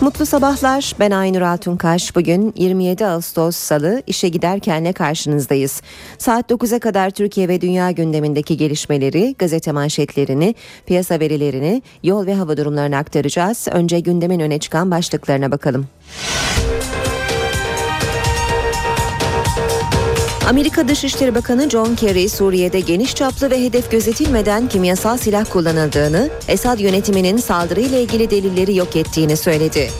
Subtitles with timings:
[0.00, 0.94] Mutlu sabahlar.
[1.00, 2.16] Ben Aynur Altunkaş.
[2.16, 5.82] Bugün 27 Ağustos Salı işe giderkenle karşınızdayız.
[6.18, 10.54] Saat 9'a kadar Türkiye ve dünya gündemindeki gelişmeleri, gazete manşetlerini,
[10.86, 13.68] piyasa verilerini, yol ve hava durumlarını aktaracağız.
[13.72, 15.86] Önce gündemin öne çıkan başlıklarına bakalım.
[20.50, 26.78] Amerika Dışişleri Bakanı John Kerry, Suriye'de geniş çaplı ve hedef gözetilmeden kimyasal silah kullanıldığını, Esad
[26.78, 29.90] yönetiminin saldırıyla ilgili delilleri yok ettiğini söyledi.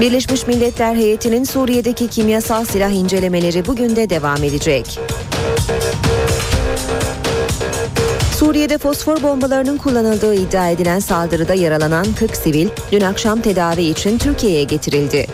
[0.00, 5.00] Birleşmiş Milletler heyetinin Suriye'deki kimyasal silah incelemeleri bugün de devam edecek.
[8.38, 14.64] Suriye'de fosfor bombalarının kullanıldığı iddia edilen saldırıda yaralanan 40 sivil dün akşam tedavi için Türkiye'ye
[14.64, 15.26] getirildi.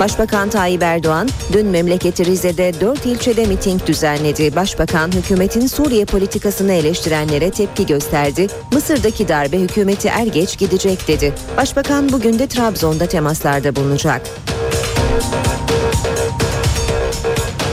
[0.00, 4.56] Başbakan Tayyip Erdoğan dün memleketi Rize'de 4 ilçede miting düzenledi.
[4.56, 8.46] Başbakan hükümetin Suriye politikasını eleştirenlere tepki gösterdi.
[8.72, 11.34] Mısır'daki darbe hükümeti er geç gidecek dedi.
[11.56, 14.22] Başbakan bugün de Trabzon'da temaslarda bulunacak.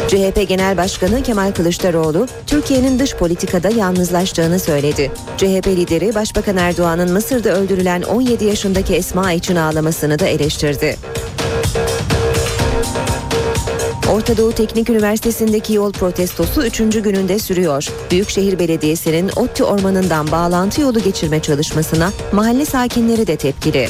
[0.07, 5.11] CHP Genel Başkanı Kemal Kılıçdaroğlu, Türkiye'nin dış politikada yalnızlaştığını söyledi.
[5.37, 10.97] CHP lideri Başbakan Erdoğan'ın Mısır'da öldürülen 17 yaşındaki Esma için ağlamasını da eleştirdi.
[14.11, 16.77] Orta Doğu Teknik Üniversitesi'ndeki yol protestosu 3.
[16.77, 17.87] gününde sürüyor.
[18.11, 23.89] Büyükşehir Belediyesi'nin ODTÜ ormanından bağlantı yolu geçirme çalışmasına mahalle sakinleri de tepkili.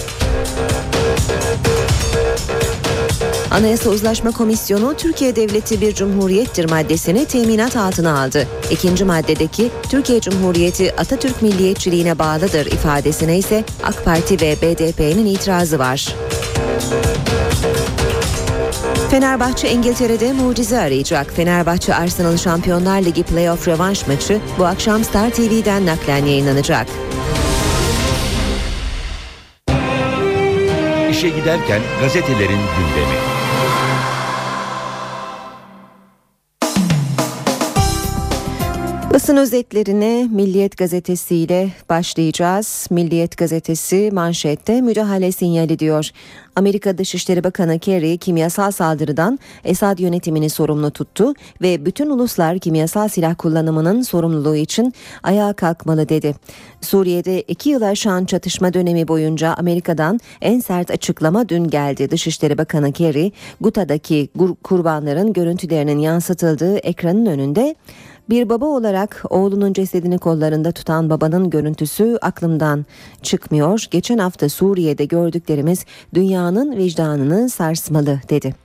[3.52, 8.48] Anayasa Uzlaşma Komisyonu Türkiye Devleti bir cumhuriyettir maddesini teminat altına aldı.
[8.72, 16.16] İkinci maddedeki Türkiye Cumhuriyeti Atatürk milliyetçiliğine bağlıdır ifadesine ise AK Parti ve BDP'nin itirazı var.
[19.16, 21.32] Fenerbahçe İngiltere'de mucize arayacak.
[21.32, 26.88] Fenerbahçe Arsenal Şampiyonlar Ligi playoff rövanş maçı bu akşam Star TV'den naklen yayınlanacak.
[31.12, 33.18] İşe giderken gazetelerin gündemi.
[39.16, 42.88] Basın özetlerine Milliyet Gazetesi ile başlayacağız.
[42.90, 46.10] Milliyet Gazetesi manşette müdahale sinyali diyor.
[46.56, 53.36] Amerika Dışişleri Bakanı Kerry kimyasal saldırıdan Esad yönetimini sorumlu tuttu ve bütün uluslar kimyasal silah
[53.38, 54.94] kullanımının sorumluluğu için
[55.24, 56.36] ayağa kalkmalı dedi.
[56.82, 62.12] Suriye'de iki yıl aşan çatışma dönemi boyunca Amerika'dan en sert açıklama dün geldi.
[62.12, 64.30] Dışişleri Bakanı Kerry, Guta'daki
[64.64, 67.76] kurbanların görüntülerinin yansıtıldığı ekranın önünde
[68.30, 72.86] bir baba olarak oğlunun cesedini kollarında tutan babanın görüntüsü aklımdan
[73.22, 73.86] çıkmıyor.
[73.92, 78.56] Geçen hafta Suriye'de gördüklerimiz dünyanın vicdanını sarsmalı dedi.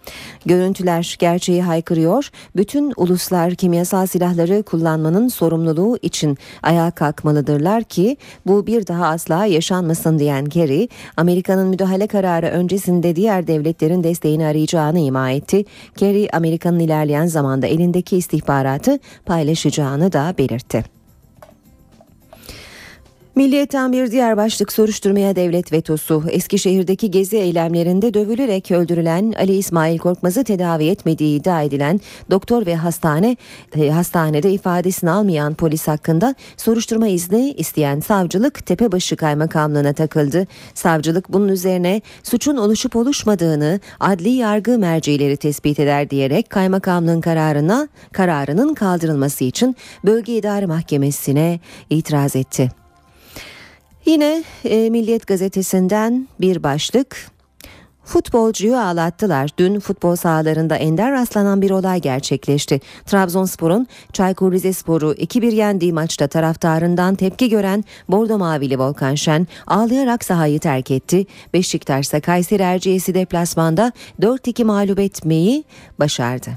[0.47, 2.31] Görüntüler gerçeği haykırıyor.
[2.56, 8.16] Bütün uluslar kimyasal silahları kullanmanın sorumluluğu için ayağa kalkmalıdırlar ki
[8.47, 14.98] bu bir daha asla yaşanmasın diyen Kerry, Amerika'nın müdahale kararı öncesinde diğer devletlerin desteğini arayacağını
[14.98, 15.65] ima etti.
[15.97, 20.99] Kerry, Amerika'nın ilerleyen zamanda elindeki istihbaratı paylaştı paylaşacağını da belirtti.
[23.34, 26.24] Milliyetten bir diğer başlık soruşturmaya devlet vetosu.
[26.30, 33.36] Eskişehir'deki gezi eylemlerinde dövülerek öldürülen Ali İsmail Korkmaz'ı tedavi etmediği iddia edilen doktor ve hastane
[33.76, 40.47] e, hastanede ifadesini almayan polis hakkında soruşturma izni isteyen savcılık Tepebaşı Kaymakamlığı'na takıldı.
[40.74, 48.74] Savcılık bunun üzerine suçun oluşup oluşmadığını adli yargı mercileri tespit eder diyerek kaymakamlığın kararına kararının
[48.74, 51.60] kaldırılması için Bölge İdare Mahkemesi'ne
[51.91, 52.79] itiraz etti.
[54.06, 57.30] Yine e, Milliyet gazetesinden bir başlık.
[58.04, 59.50] Futbolcuyu ağlattılar.
[59.58, 62.80] Dün futbol sahalarında ender rastlanan bir olay gerçekleşti.
[63.06, 70.58] Trabzonspor'un Çaykur Rizespor'u 2-1 yendiği maçta taraftarından tepki gören Bordo Mavili Volkan Şen ağlayarak sahayı
[70.58, 71.26] terk etti.
[71.54, 75.64] Beşiktaş ise Kayseri Erciyes'i deplasmanda 4-2 mağlup etmeyi
[75.98, 76.50] başardı.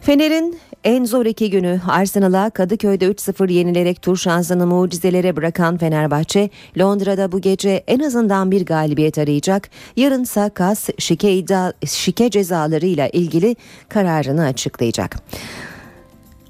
[0.00, 7.32] Fener'in en zor iki günü Arsenal'a Kadıköy'de 3-0 yenilerek tur şansını mucizelere bırakan Fenerbahçe, Londra'da
[7.32, 9.70] bu gece en azından bir galibiyet arayacak.
[9.96, 13.56] Yarınsa KAS şike, iddia, şike cezalarıyla ilgili
[13.88, 15.16] kararını açıklayacak.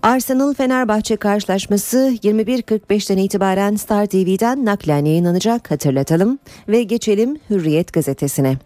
[0.03, 6.39] Arsenal Fenerbahçe karşılaşması 21.45'ten itibaren Star TV'den naklen yayınlanacak hatırlatalım
[6.69, 8.57] ve geçelim Hürriyet gazetesine.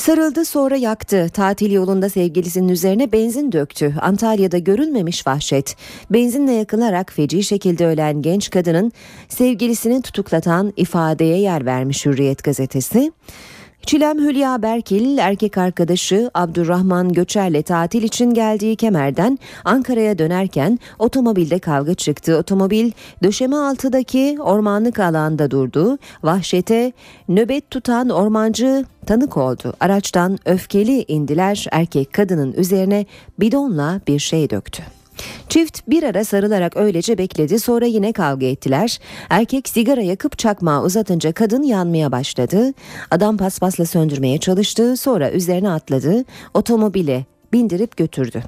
[0.00, 1.28] Sarıldı sonra yaktı.
[1.32, 3.94] Tatil yolunda sevgilisinin üzerine benzin döktü.
[4.00, 5.76] Antalya'da görülmemiş vahşet.
[6.10, 8.92] Benzinle yakılarak feci şekilde ölen genç kadının
[9.28, 13.12] sevgilisini tutuklatan ifadeye yer vermiş Hürriyet gazetesi.
[13.86, 21.94] Çilem Hülya Berkil erkek arkadaşı Abdurrahman Göçer'le tatil için geldiği Kemer'den Ankara'ya dönerken otomobilde kavga
[21.94, 22.36] çıktı.
[22.36, 22.92] Otomobil
[23.22, 25.98] döşeme altıdaki ormanlık alanda durdu.
[26.22, 26.92] Vahşete
[27.28, 29.74] nöbet tutan ormancı tanık oldu.
[29.80, 33.06] Araçtan öfkeli indiler erkek kadının üzerine
[33.40, 34.99] bidonla bir şey döktü.
[35.48, 38.98] Çift bir ara sarılarak öylece bekledi sonra yine kavga ettiler.
[39.30, 42.72] Erkek sigara yakıp çakmağı uzatınca kadın yanmaya başladı.
[43.10, 46.24] Adam paspasla söndürmeye çalıştı sonra üzerine atladı.
[46.54, 48.42] Otomobile bindirip götürdü.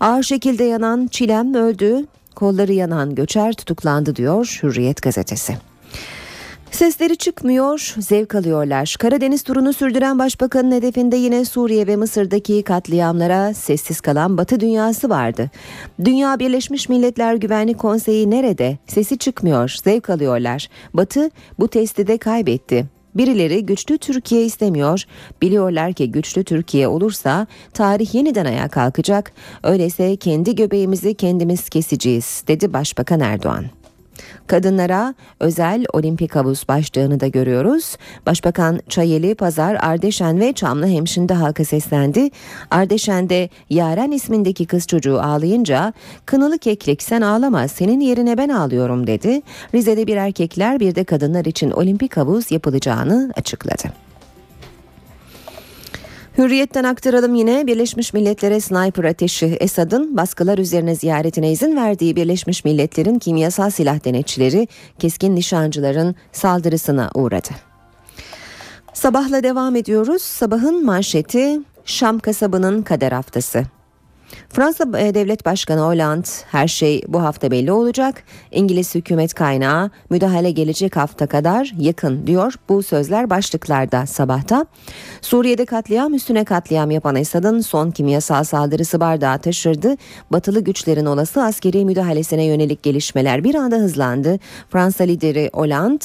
[0.00, 2.06] Ağır şekilde yanan Çilem öldü.
[2.34, 5.69] Kolları yanan Göçer tutuklandı diyor Hürriyet gazetesi.
[6.70, 8.96] Sesleri çıkmıyor, zevk alıyorlar.
[8.98, 15.50] Karadeniz turunu sürdüren başbakanın hedefinde yine Suriye ve Mısır'daki katliamlara sessiz kalan Batı dünyası vardı.
[16.04, 18.78] Dünya Birleşmiş Milletler Güvenlik Konseyi nerede?
[18.86, 20.68] Sesi çıkmıyor, zevk alıyorlar.
[20.94, 22.86] Batı bu testi de kaybetti.
[23.14, 25.04] Birileri güçlü Türkiye istemiyor.
[25.42, 29.32] Biliyorlar ki güçlü Türkiye olursa tarih yeniden ayağa kalkacak.
[29.62, 33.79] Öyleyse kendi göbeğimizi kendimiz keseceğiz dedi Başbakan Erdoğan.
[34.46, 37.96] Kadınlara özel olimpik havuz başlığını da görüyoruz.
[38.26, 42.30] Başbakan Çayeli, Pazar, Ardeşen ve Çamlıhemşin'de halka seslendi.
[42.70, 45.92] Ardeşen'de Yaren ismindeki kız çocuğu ağlayınca
[46.26, 49.42] kınalı keklik sen ağlama senin yerine ben ağlıyorum dedi.
[49.74, 54.09] Rize'de bir erkekler bir de kadınlar için olimpik havuz yapılacağını açıkladı.
[56.40, 63.18] Hürriyetten aktaralım yine Birleşmiş Milletler'e sniper ateşi Esad'ın baskılar üzerine ziyaretine izin verdiği Birleşmiş Milletler'in
[63.18, 67.48] kimyasal silah denetçileri keskin nişancıların saldırısına uğradı.
[68.94, 70.22] Sabahla devam ediyoruz.
[70.22, 73.62] Sabahın manşeti Şam kasabının kader haftası.
[74.52, 78.22] Fransa e, Devlet Başkanı Hollande her şey bu hafta belli olacak.
[78.50, 82.54] İngiliz hükümet kaynağı müdahale gelecek hafta kadar yakın diyor.
[82.68, 84.66] Bu sözler başlıklarda sabahta.
[85.20, 89.96] Suriye'de katliam üstüne katliam yapan Esad'ın son kimyasal saldırısı bardağı taşırdı.
[90.32, 94.38] Batılı güçlerin olası askeri müdahalesine yönelik gelişmeler bir anda hızlandı.
[94.70, 96.04] Fransa lideri Hollande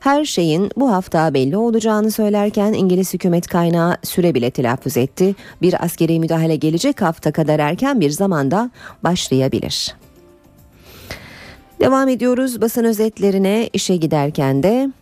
[0.00, 5.34] her şeyin bu hafta belli olacağını söylerken İngiliz hükümet kaynağı süre bile telaffuz etti.
[5.62, 8.70] Bir askeri müdahale gelecek hafta kadar erken bir zamanda
[9.04, 9.94] başlayabilir.
[11.80, 14.92] Devam ediyoruz basın özetlerine işe giderken de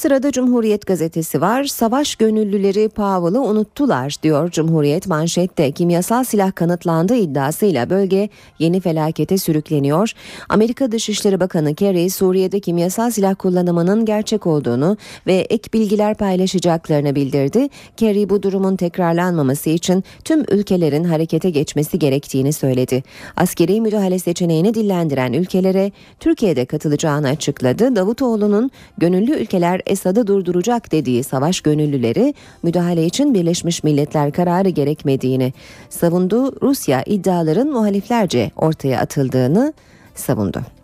[0.00, 1.64] Sırada Cumhuriyet gazetesi var.
[1.64, 5.72] Savaş gönüllüleri Powell'ı unuttular diyor Cumhuriyet manşette.
[5.72, 10.12] Kimyasal silah kanıtlandığı iddiasıyla bölge yeni felakete sürükleniyor.
[10.48, 17.68] Amerika Dışişleri Bakanı Kerry Suriye'de kimyasal silah kullanımının gerçek olduğunu ve ek bilgiler paylaşacaklarını bildirdi.
[17.96, 23.02] Kerry bu durumun tekrarlanmaması için tüm ülkelerin harekete geçmesi gerektiğini söyledi.
[23.36, 27.96] Askeri müdahale seçeneğini dillendiren ülkelere Türkiye'de katılacağını açıkladı.
[27.96, 35.52] Davutoğlu'nun gönüllü ülkeler Esad'ı durduracak dediği savaş gönüllüleri müdahale için Birleşmiş Milletler kararı gerekmediğini
[35.88, 36.62] savundu.
[36.62, 39.72] Rusya iddiaların muhaliflerce ortaya atıldığını
[40.14, 40.79] savundu.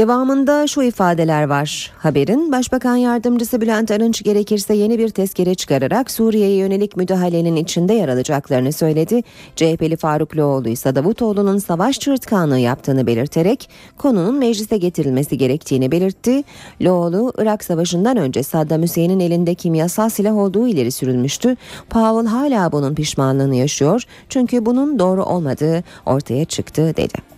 [0.00, 1.92] Devamında şu ifadeler var.
[1.98, 8.08] Haberin Başbakan Yardımcısı Bülent Arınç gerekirse yeni bir tezkere çıkararak Suriye'ye yönelik müdahalenin içinde yer
[8.08, 9.22] alacaklarını söyledi.
[9.56, 16.44] CHP'li Faruk Loğlu ise Davutoğlu'nun savaş çırtkanlığı yaptığını belirterek konunun meclise getirilmesi gerektiğini belirtti.
[16.82, 21.56] Loğlu, Irak Savaşı'ndan önce Saddam Hüseyin'in elinde kimyasal silah olduğu ileri sürülmüştü.
[21.90, 27.29] Powell hala bunun pişmanlığını yaşıyor çünkü bunun doğru olmadığı ortaya çıktı dedi.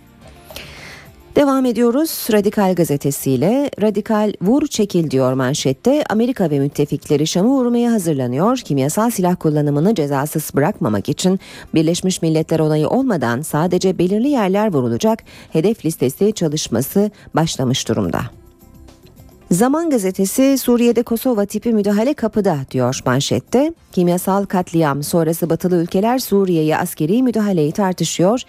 [1.35, 3.69] Devam ediyoruz Radikal gazetesiyle.
[3.81, 6.03] Radikal vur çekil diyor manşette.
[6.09, 8.57] Amerika ve müttefikleri Şam'ı vurmaya hazırlanıyor.
[8.57, 11.39] Kimyasal silah kullanımını cezasız bırakmamak için
[11.73, 15.19] Birleşmiş Milletler onayı olmadan sadece belirli yerler vurulacak.
[15.53, 18.19] Hedef listesi çalışması başlamış durumda.
[19.53, 23.73] Zaman gazetesi Suriye'de Kosova tipi müdahale kapıda diyor manşette.
[23.91, 28.41] Kimyasal katliam sonrası batılı ülkeler Suriye'ye askeri müdahaleyi tartışıyor.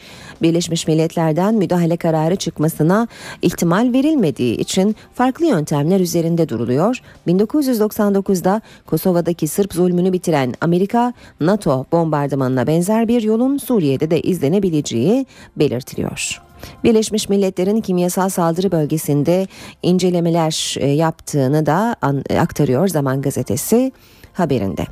[0.43, 3.09] Birleşmiş Milletler'den müdahale kararı çıkmasına
[3.43, 7.01] ihtimal verilmediği için farklı yöntemler üzerinde duruluyor.
[7.27, 16.44] 1999'da Kosova'daki Sırp zulmünü bitiren Amerika, NATO bombardımanına benzer bir yolun Suriye'de de izlenebileceği belirtiliyor.
[16.85, 19.47] Birleşmiş Milletler'in kimyasal saldırı bölgesinde
[19.83, 21.97] incelemeler e, yaptığını da
[22.39, 23.93] aktarıyor Zaman Gazetesi
[24.33, 24.87] haberinde.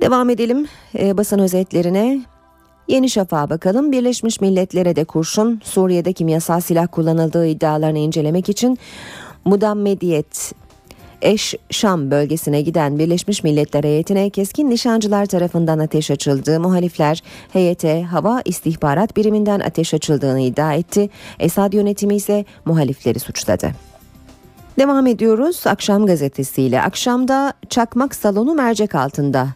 [0.00, 0.66] Devam edelim
[0.98, 2.20] e, basın özetlerine.
[2.88, 3.92] Yeni Şafak'a bakalım.
[3.92, 8.78] Birleşmiş Milletler'e de kurşun Suriye'de kimyasal silah kullanıldığı iddialarını incelemek için
[9.44, 10.52] Mudam Mediyet
[11.22, 16.60] Eş Şam bölgesine giden Birleşmiş Milletler heyetine keskin nişancılar tarafından ateş açıldı.
[16.60, 21.10] Muhalifler heyete hava istihbarat biriminden ateş açıldığını iddia etti.
[21.38, 23.70] Esad yönetimi ise muhalifleri suçladı.
[24.78, 26.82] Devam ediyoruz akşam gazetesiyle.
[26.82, 29.48] Akşamda çakmak salonu mercek altında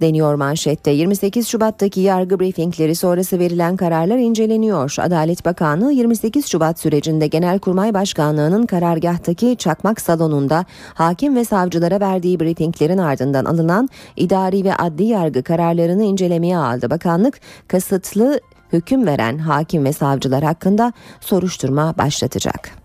[0.00, 0.90] deniyor manşette.
[0.90, 4.96] 28 Şubat'taki yargı briefingleri sonrası verilen kararlar inceleniyor.
[4.98, 10.64] Adalet Bakanlığı 28 Şubat sürecinde Genelkurmay Başkanlığı'nın karargahtaki çakmak salonunda
[10.94, 16.90] hakim ve savcılara verdiği briefinglerin ardından alınan idari ve adli yargı kararlarını incelemeye aldı.
[16.90, 18.40] Bakanlık kasıtlı
[18.72, 22.77] hüküm veren hakim ve savcılar hakkında soruşturma başlatacak.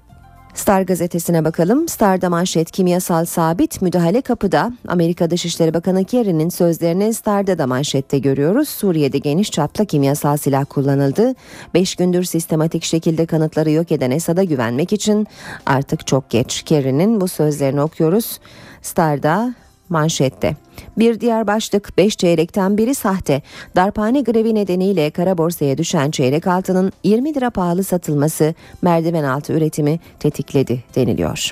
[0.54, 1.88] Star gazetesine bakalım.
[1.88, 4.72] Star'da manşet kimyasal sabit müdahale kapıda.
[4.88, 8.70] Amerika Dışişleri Bakanı Kerry'nin sözlerini Star'da da manşette görüyoruz.
[8.70, 11.34] Suriye'de geniş çapta kimyasal silah kullanıldı.
[11.74, 15.28] Beş gündür sistematik şekilde kanıtları yok eden Esad'a güvenmek için
[15.66, 16.64] artık çok geç.
[16.64, 18.40] Kerry'nin bu sözlerini okuyoruz.
[18.82, 19.54] Star'da
[19.94, 20.56] manşette.
[20.98, 23.42] Bir diğer başlık 5 çeyrekten biri sahte.
[23.76, 30.00] Darphane grevi nedeniyle kara borsaya düşen çeyrek altının 20 lira pahalı satılması merdiven altı üretimi
[30.20, 31.52] tetikledi deniliyor.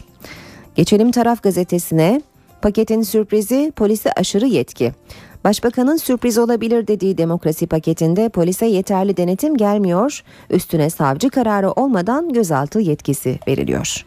[0.76, 2.22] Geçelim taraf gazetesine.
[2.62, 4.92] Paketin sürprizi polise aşırı yetki.
[5.44, 12.80] Başbakanın sürpriz olabilir dediği demokrasi paketinde polise yeterli denetim gelmiyor, üstüne savcı kararı olmadan gözaltı
[12.80, 14.06] yetkisi veriliyor.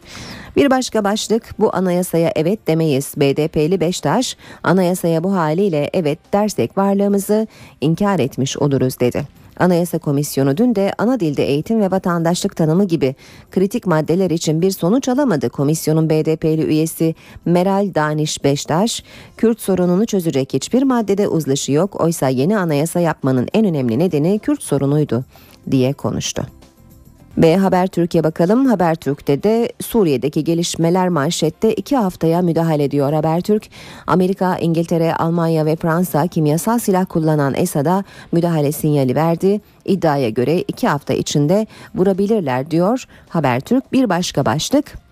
[0.55, 3.13] Bir başka başlık bu anayasaya evet demeyiz.
[3.17, 7.47] BDP'li Beştaş anayasaya bu haliyle evet dersek varlığımızı
[7.81, 9.27] inkar etmiş oluruz dedi.
[9.59, 13.15] Anayasa Komisyonu dün de ana dilde eğitim ve vatandaşlık tanımı gibi
[13.51, 15.49] kritik maddeler için bir sonuç alamadı.
[15.49, 19.03] Komisyonun BDP'li üyesi Meral Daniş Beştaş,
[19.37, 22.01] Kürt sorununu çözecek hiçbir maddede uzlaşı yok.
[22.01, 25.25] Oysa yeni anayasa yapmanın en önemli nedeni Kürt sorunuydu
[25.71, 26.47] diye konuştu.
[27.37, 28.65] Ve Haber Türkiye bakalım.
[28.65, 33.69] Habertürk'te de Suriye'deki gelişmeler manşette iki haftaya müdahale ediyor Habertürk.
[34.07, 39.61] Amerika, İngiltere, Almanya ve Fransa kimyasal silah kullanan Esad'a müdahale sinyali verdi.
[39.85, 43.93] İddiaya göre iki hafta içinde vurabilirler diyor Habertürk.
[43.93, 45.04] Bir başka başlık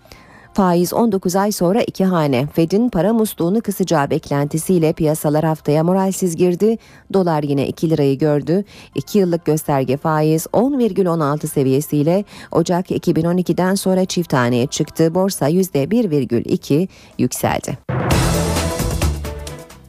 [0.54, 2.46] Faiz 19 ay sonra iki hane.
[2.46, 6.78] Fed'in para musluğunu kısacağı beklentisiyle piyasalar haftaya moralsiz girdi.
[7.12, 8.64] Dolar yine 2 lirayı gördü.
[8.94, 15.14] 2 yıllık gösterge faiz 10,16 seviyesiyle Ocak 2012'den sonra çift haneye çıktı.
[15.14, 17.78] Borsa %1,2 yükseldi.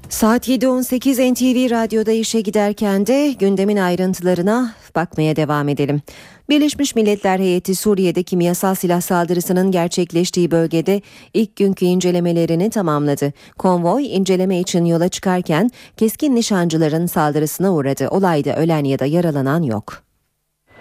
[0.09, 6.01] Saat 7.18 NTV Radyo'da işe giderken de gündemin ayrıntılarına bakmaya devam edelim.
[6.50, 11.01] Birleşmiş Milletler heyeti Suriye'de kimyasal silah saldırısının gerçekleştiği bölgede
[11.33, 13.33] ilk günkü incelemelerini tamamladı.
[13.57, 18.07] Konvoy inceleme için yola çıkarken keskin nişancıların saldırısına uğradı.
[18.09, 20.03] Olayda ölen ya da yaralanan yok.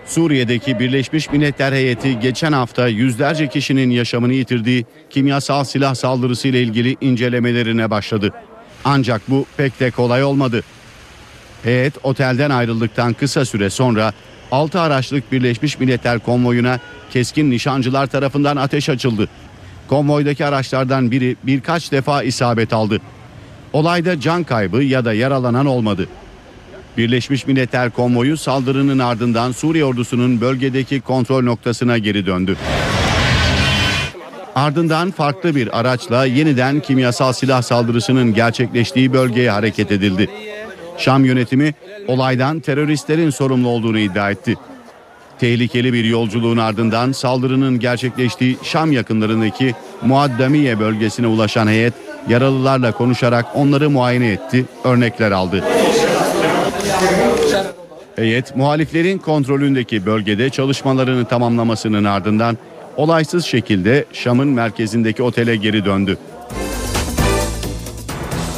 [0.07, 6.97] Suriye'deki Birleşmiş Milletler heyeti geçen hafta yüzlerce kişinin yaşamını yitirdiği kimyasal silah saldırısı ile ilgili
[7.01, 8.33] incelemelerine başladı.
[8.85, 10.63] Ancak bu pek de kolay olmadı.
[11.63, 14.13] Heyet otelden ayrıldıktan kısa süre sonra
[14.53, 16.79] 6 araçlık Birleşmiş Milletler konvoyuna
[17.11, 19.29] keskin nişancılar tarafından ateş açıldı.
[19.89, 23.01] Konvoydaki araçlardan biri birkaç defa isabet aldı.
[23.73, 26.09] Olayda can kaybı ya da yaralanan olmadı.
[26.97, 32.57] Birleşmiş Milletler konvoyu saldırının ardından Suriye ordusunun bölgedeki kontrol noktasına geri döndü.
[34.55, 40.31] Ardından farklı bir araçla yeniden kimyasal silah saldırısının gerçekleştiği bölgeye hareket edildi.
[40.99, 41.75] Şam yönetimi
[42.09, 44.55] olaydan teröristlerin sorumlu olduğunu iddia etti.
[45.39, 51.95] Tehlikeli bir yolculuğun ardından saldırının gerçekleştiği Şam yakınlarındaki Muaddamiye bölgesine ulaşan heyet
[52.29, 55.65] yaralılarla konuşarak onları muayene etti, örnekler aldı.
[58.17, 62.59] Heyet muhaliflerin kontrolündeki bölgede çalışmalarını tamamlamasının ardından
[62.97, 66.19] olaysız şekilde Şam'ın merkezindeki otele geri döndü.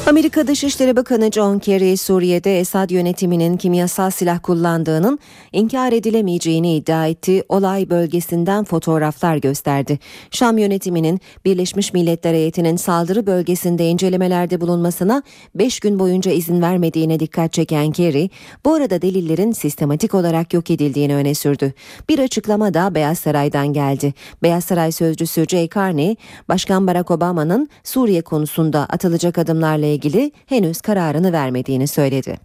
[0.07, 5.19] Amerika Dışişleri Bakanı John Kerry Suriye'de Esad yönetiminin kimyasal silah kullandığının
[5.53, 7.43] inkar edilemeyeceğini iddia etti.
[7.49, 9.99] Olay bölgesinden fotoğraflar gösterdi.
[10.31, 15.23] Şam yönetiminin Birleşmiş Milletler heyetinin saldırı bölgesinde incelemelerde bulunmasına
[15.55, 18.31] 5 gün boyunca izin vermediğine dikkat çeken Kerry,
[18.65, 21.73] bu arada delillerin sistematik olarak yok edildiğini öne sürdü.
[22.09, 24.15] Bir açıklama da Beyaz Saray'dan geldi.
[24.43, 26.17] Beyaz Saray sözcüsü Jay Carney,
[26.49, 32.37] Başkan Barack Obama'nın Suriye konusunda atılacak adımlarla ilgili henüz kararını vermediğini söyledi.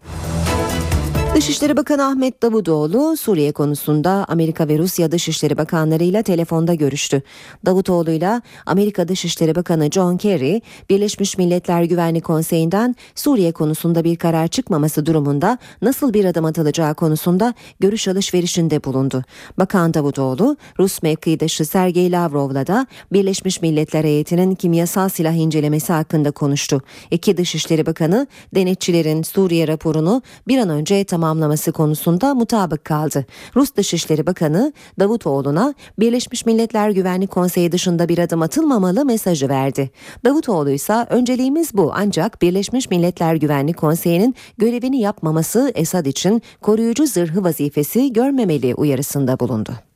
[1.41, 7.21] Dışişleri Bakanı Ahmet Davutoğlu Suriye konusunda Amerika ve Rusya Dışişleri Bakanlarıyla telefonda görüştü.
[7.65, 15.05] Davutoğlu'yla Amerika Dışişleri Bakanı John Kerry, Birleşmiş Milletler Güvenlik Konseyi'nden Suriye konusunda bir karar çıkmaması
[15.05, 19.23] durumunda nasıl bir adım atılacağı konusunda görüş alışverişinde bulundu.
[19.57, 26.81] Bakan Davutoğlu, Rus mevkidaşı Sergey Lavrov'la da Birleşmiş Milletler heyetinin kimyasal silah incelemesi hakkında konuştu.
[27.11, 33.25] İki Dışişleri Bakanı denetçilerin Suriye raporunu bir an önce tamamlaması konusunda mutabık kaldı.
[33.55, 39.91] Rus Dışişleri Bakanı Davutoğlu'na Birleşmiş Milletler Güvenlik Konseyi dışında bir adım atılmamalı mesajı verdi.
[40.25, 47.43] Davutoğlu ise önceliğimiz bu ancak Birleşmiş Milletler Güvenlik Konseyi'nin görevini yapmaması Esad için koruyucu zırhı
[47.43, 49.90] vazifesi görmemeli uyarısında bulundu.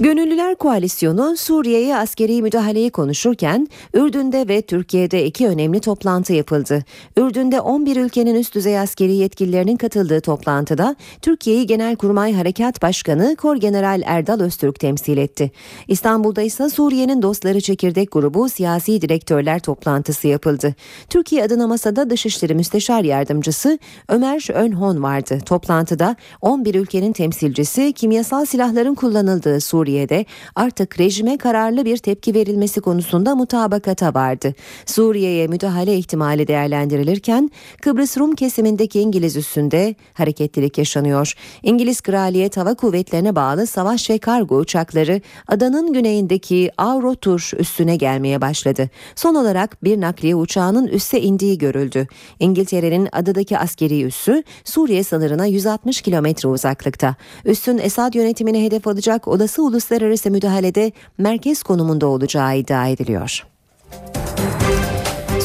[0.00, 6.84] Gönüllüler Koalisyonu Suriye'ye askeri müdahaleyi konuşurken Ürdün'de ve Türkiye'de iki önemli toplantı yapıldı.
[7.16, 14.40] Ürdün'de 11 ülkenin üst düzey askeri yetkililerinin katıldığı toplantıda Türkiye'yi Genelkurmay Harekat Başkanı Korgeneral Erdal
[14.40, 15.50] Öztürk temsil etti.
[15.88, 20.74] İstanbul'da ise Suriye'nin Dostları Çekirdek Grubu siyasi direktörler toplantısı yapıldı.
[21.08, 25.38] Türkiye adına masada Dışişleri Müsteşar Yardımcısı Ömer Önhon vardı.
[25.46, 30.24] Toplantıda 11 ülkenin temsilcisi kimyasal silahların kullanıldığı Suriye Suriye'de
[30.54, 34.54] artık rejime kararlı bir tepki verilmesi konusunda mutabakata vardı.
[34.86, 37.50] Suriye'ye müdahale ihtimali değerlendirilirken
[37.82, 41.32] Kıbrıs Rum kesimindeki İngiliz üssünde hareketlilik yaşanıyor.
[41.62, 48.90] İngiliz Kraliyet Hava Kuvvetlerine bağlı savaş ve kargo uçakları adanın güneyindeki Avrotur üssüne gelmeye başladı.
[49.16, 52.06] Son olarak bir nakliye uçağının üsse indiği görüldü.
[52.40, 57.14] İngiltere'nin adadaki askeri üssü Suriye sınırına 160 kilometre uzaklıkta.
[57.44, 63.44] Üssün Esad yönetimine hedef alacak olası uluslararası müdahalede merkez konumunda olacağı iddia ediliyor.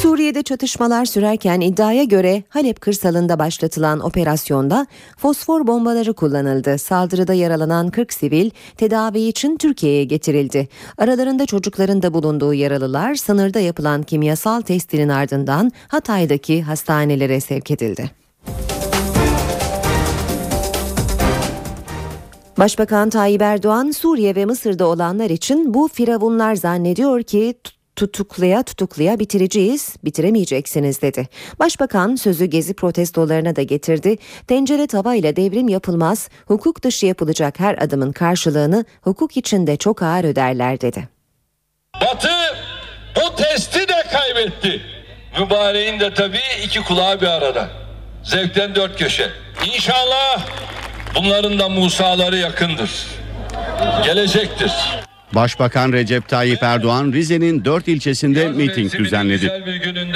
[0.02, 6.78] Suriye'de çatışmalar sürerken iddiaya göre Halep kırsalında başlatılan operasyonda fosfor bombaları kullanıldı.
[6.78, 10.68] Saldırıda yaralanan 40 sivil tedavi için Türkiye'ye getirildi.
[10.98, 18.12] Aralarında çocukların da bulunduğu yaralılar sınırda yapılan kimyasal testinin ardından Hatay'daki hastanelere sevk edildi.
[22.60, 27.54] Başbakan Tayyip Erdoğan Suriye ve Mısır'da olanlar için bu firavunlar zannediyor ki
[27.96, 31.28] tutuklaya tutuklaya bitireceğiz, bitiremeyeceksiniz dedi.
[31.60, 34.18] Başbakan sözü gezi protestolarına da getirdi.
[34.48, 40.82] Tencere tavayla devrim yapılmaz, hukuk dışı yapılacak her adımın karşılığını hukuk içinde çok ağır öderler
[40.82, 41.10] dedi.
[42.02, 42.32] Batı
[43.16, 44.82] bu testi de kaybetti.
[45.40, 47.70] Mübareğin de tabii iki kulağı bir arada.
[48.24, 49.30] Zevkten dört köşe.
[49.76, 50.48] İnşallah
[51.16, 52.90] bunların da Musa'ları yakındır.
[54.06, 54.72] Gelecektir.
[55.34, 59.64] Başbakan Recep Tayyip Erdoğan Rize'nin dört ilçesinde miting düzenledi.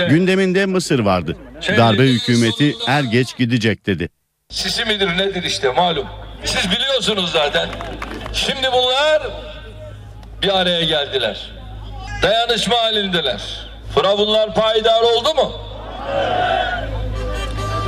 [0.10, 1.38] Gündeminde Mısır vardı.
[1.78, 4.10] Darbe hükümeti er geç gidecek dedi.
[4.50, 6.08] Sisi midir nedir işte malum.
[6.46, 7.70] Siz biliyorsunuz zaten.
[8.34, 9.22] Şimdi bunlar
[10.42, 11.52] bir araya geldiler.
[12.24, 13.42] Dayanışma halindeler.
[13.96, 15.52] Firavunlar payidar oldu mu?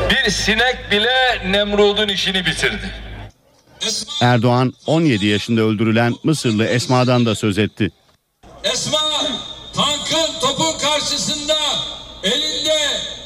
[0.10, 2.92] Bir sinek bile Nemrud'un işini bitirdi.
[4.22, 7.92] Erdoğan 17 yaşında öldürülen Mısırlı Esma'dan da söz etti.
[8.64, 9.00] Esma
[9.76, 11.58] tankın topun karşısında
[12.24, 12.78] elinde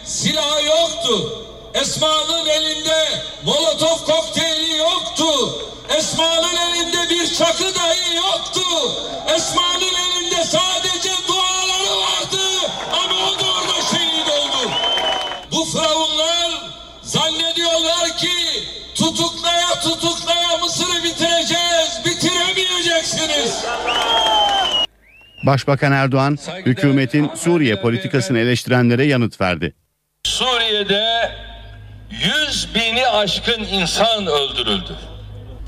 [0.06, 1.46] silahı yoktu.
[1.74, 3.08] Esma'nın elinde
[3.46, 5.26] molotof kokteyli yoktu.
[5.98, 8.62] Esma'nın elinde bir çakı dahi yoktu.
[9.36, 10.79] Esma'nın elinde sadece
[25.50, 29.74] Başbakan Erdoğan hükümetin Suriye politikasını eleştirenlere yanıt verdi.
[30.26, 31.32] Suriye'de
[32.50, 34.96] 100 bini aşkın insan öldürüldü.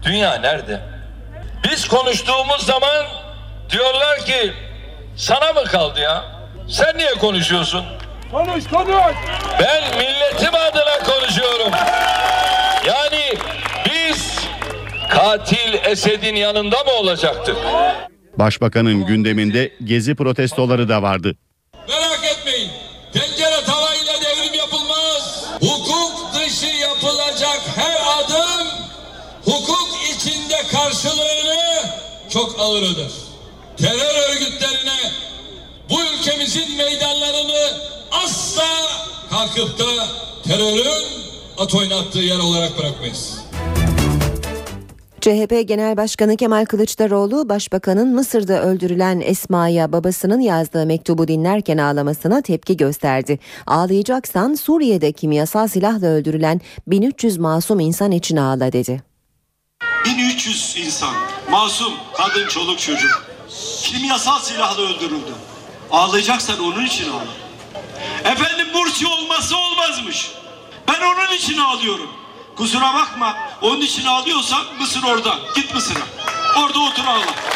[0.04, 0.80] Dünya nerede?
[1.72, 3.06] Biz konuştuğumuz zaman
[3.70, 4.54] diyorlar ki
[5.18, 6.24] sana mı kaldı ya?
[6.70, 7.86] Sen niye konuşuyorsun?
[8.32, 9.16] Konuş konuş.
[9.60, 11.72] Ben milletim adına konuşuyorum.
[12.88, 13.34] Yani
[13.86, 14.40] biz
[15.10, 17.58] katil Esed'in yanında mı olacaktık?
[18.40, 21.36] Başbakanın gündeminde gezi protestoları da vardı.
[21.90, 22.70] Merak etmeyin.
[23.14, 25.46] Tencere tavayla devrim yapılmaz.
[25.60, 28.68] Hukuk dışı yapılacak her adım
[29.46, 31.84] hukuk içinde karşılığını
[32.30, 33.12] çok ağır öder.
[33.78, 35.12] Terör örgütlerine
[35.90, 37.74] bu ülkemizin meydanlarını
[38.12, 38.68] asla
[39.30, 40.08] kalkıp da
[40.48, 41.04] terörün
[41.58, 43.41] at oynattığı yer olarak bırakmayız.
[45.22, 52.78] CHP Genel Başkanı Kemal Kılıçdaroğlu, Başbakanın Mısır'da öldürülen Esma'ya babasının yazdığı mektubu dinlerken ağlamasına tepki
[52.78, 53.40] gösterdi.
[53.68, 59.02] Ağlayacaksan Suriye'de kimyasal silahla öldürülen 1300 masum insan için ağla dedi.
[60.06, 61.16] 1300 insan,
[61.52, 63.26] masum, kadın, çoluk, çocuk
[63.84, 65.34] kimyasal silahla öldürüldü.
[65.92, 67.34] Ağlayacaksan onun için ağla.
[68.32, 70.32] Efendim Mursi olmazsa olmazmış.
[70.88, 72.21] Ben onun için ağlıyorum.
[72.56, 73.34] Kusura bakma.
[73.62, 75.36] Onun için ağlıyorsan Mısır orada.
[75.56, 76.00] Git Mısır'a.
[76.64, 77.52] Orada otur ağla.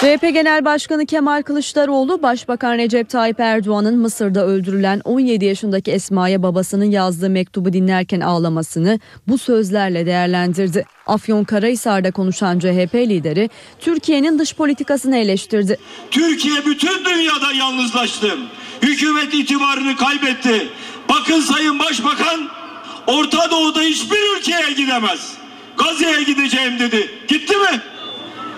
[0.00, 6.84] CHP Genel Başkanı Kemal Kılıçdaroğlu, Başbakan Recep Tayyip Erdoğan'ın Mısır'da öldürülen 17 yaşındaki Esma'ya babasının
[6.84, 10.84] yazdığı mektubu dinlerken ağlamasını bu sözlerle değerlendirdi.
[11.06, 13.50] Afyonkarahisar'da konuşan CHP lideri
[13.80, 15.78] Türkiye'nin dış politikasını eleştirdi.
[16.10, 18.38] Türkiye bütün dünyada yalnızlaştı.
[18.82, 20.68] Hükümet itibarını kaybetti.
[21.08, 22.59] Bakın Sayın Başbakan
[23.06, 25.34] Orta Doğu'da hiçbir ülkeye gidemez.
[25.78, 27.10] Gazze'ye gideceğim dedi.
[27.28, 27.80] Gitti mi?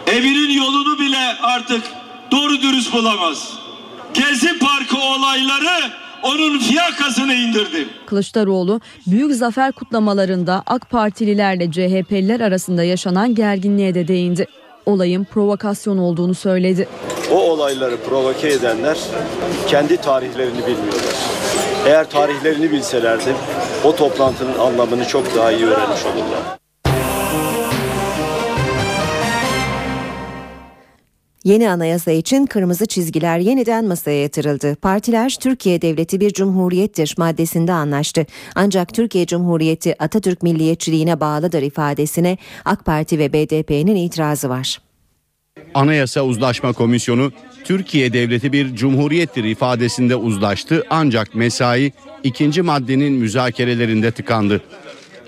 [0.07, 1.83] Evinin yolunu bile artık
[2.31, 3.53] doğru dürüst bulamaz.
[4.15, 5.91] Gezi Parkı olayları
[6.23, 7.89] onun fiyakasını indirdi.
[8.07, 14.47] Kılıçdaroğlu büyük zafer kutlamalarında AK Partililerle CHP'liler arasında yaşanan gerginliğe de değindi.
[14.87, 16.89] Olayın provokasyon olduğunu söyledi.
[17.31, 18.99] O olayları provoke edenler
[19.69, 21.15] kendi tarihlerini bilmiyorlar.
[21.87, 23.35] Eğer tarihlerini bilselerdi
[23.85, 26.63] o toplantının anlamını çok daha iyi öğrenmiş olurlar.
[31.45, 34.77] Yeni anayasa için kırmızı çizgiler yeniden masaya yatırıldı.
[34.77, 38.27] Partiler Türkiye Devleti bir cumhuriyettir maddesinde anlaştı.
[38.55, 44.79] Ancak Türkiye Cumhuriyeti Atatürk milliyetçiliğine bağlıdır ifadesine AK Parti ve BDP'nin itirazı var.
[45.75, 47.33] Anayasa Uzlaşma Komisyonu
[47.65, 54.61] Türkiye Devleti bir cumhuriyettir ifadesinde uzlaştı ancak mesai ikinci maddenin müzakerelerinde tıkandı.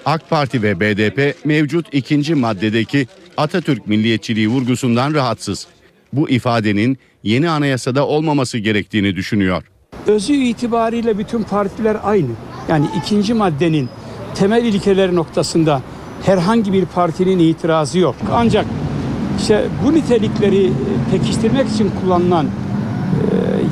[0.04, 3.06] AK Parti ve BDP mevcut ikinci maddedeki
[3.36, 5.66] Atatürk milliyetçiliği vurgusundan rahatsız.
[6.12, 9.62] Bu ifadenin yeni anayasada olmaması gerektiğini düşünüyor.
[10.06, 12.30] Özü itibariyle bütün partiler aynı.
[12.68, 13.88] Yani ikinci maddenin
[14.34, 15.82] temel ilkeleri noktasında
[16.26, 18.16] herhangi bir partinin itirazı yok.
[18.32, 18.66] Ancak
[19.38, 20.72] işte bu nitelikleri
[21.10, 22.46] pekiştirmek için kullanılan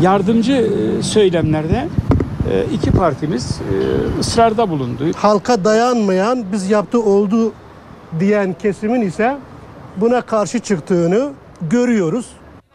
[0.03, 0.71] yardımcı
[1.03, 1.89] söylemlerde
[2.75, 3.61] iki partimiz
[4.21, 5.05] ısrarda bulundu.
[5.17, 7.53] Halka dayanmayan biz yaptı oldu
[8.21, 9.37] diyen kesimin ise
[9.97, 11.31] buna karşı çıktığını
[11.71, 12.27] görüyoruz.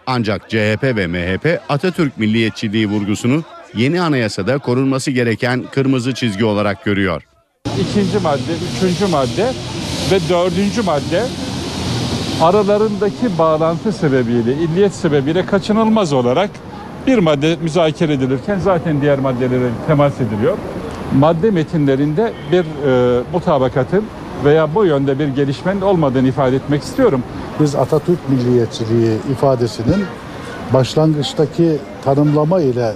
[0.08, 3.44] Ancak CHP ve MHP Atatürk milliyetçiliği vurgusunu
[3.76, 7.24] yeni anayasada korunması gereken kırmızı çizgi olarak görüyor.
[7.66, 9.52] İkinci madde, üçüncü madde
[10.12, 11.24] ve dördüncü madde
[12.42, 16.50] aralarındaki bağlantı sebebiyle, illiyet sebebiyle kaçınılmaz olarak
[17.08, 20.58] bir madde müzakere edilirken zaten diğer maddelere temas ediliyor.
[21.20, 24.04] Madde metinlerinde bir e, mutabakatın
[24.46, 27.24] veya bu yönde bir gelişmenin olmadığını ifade etmek istiyorum.
[27.60, 30.06] Biz Atatürk milliyetçiliği ifadesinin
[30.74, 32.94] başlangıçtaki tanımlama ile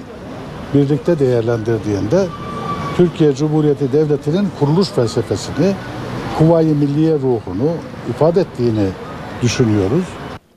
[0.73, 2.25] birlikte değerlendirdiğinde
[2.97, 5.73] Türkiye Cumhuriyeti Devleti'nin kuruluş felsefesini,
[6.39, 7.71] Kuvayi Milliye ruhunu
[8.10, 8.88] ifade ettiğini
[9.41, 10.06] düşünüyoruz.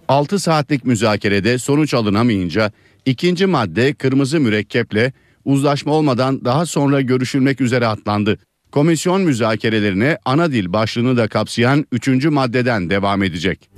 [0.09, 2.73] 6 saatlik müzakerede sonuç alınamayınca
[3.05, 5.13] ikinci madde kırmızı mürekkeple
[5.45, 8.39] uzlaşma olmadan daha sonra görüşülmek üzere atlandı.
[8.73, 12.09] Komisyon müzakerelerine ana dil başlığını da kapsayan 3.
[12.25, 13.71] maddeden devam edecek.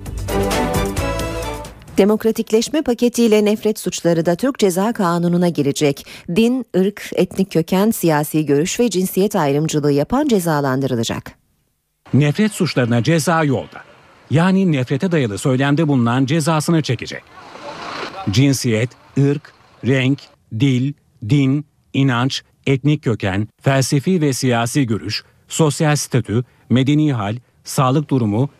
[1.98, 6.06] Demokratikleşme paketiyle nefret suçları da Türk Ceza Kanunu'na girecek.
[6.36, 11.32] Din, ırk, etnik köken, siyasi görüş ve cinsiyet ayrımcılığı yapan cezalandırılacak.
[12.14, 13.95] Nefret suçlarına ceza yolda.
[14.30, 17.22] Yani nefrete dayalı söylemde bulunan cezasını çekecek.
[18.30, 19.52] Cinsiyet, ırk,
[19.86, 20.18] renk,
[20.60, 20.92] dil,
[21.28, 28.50] din, inanç, etnik köken, felsefi ve siyasi görüş, sosyal statü, medeni hal, sağlık durumu,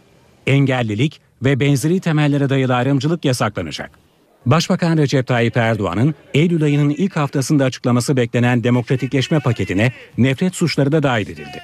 [0.47, 3.91] engellilik ve benzeri temellere dayalı ayrımcılık yasaklanacak.
[4.47, 11.03] Başbakan Recep Tayyip Erdoğan'ın Eylül ayının ilk haftasında açıklaması beklenen demokratikleşme paketine nefret suçları da
[11.03, 11.63] dahil edildi.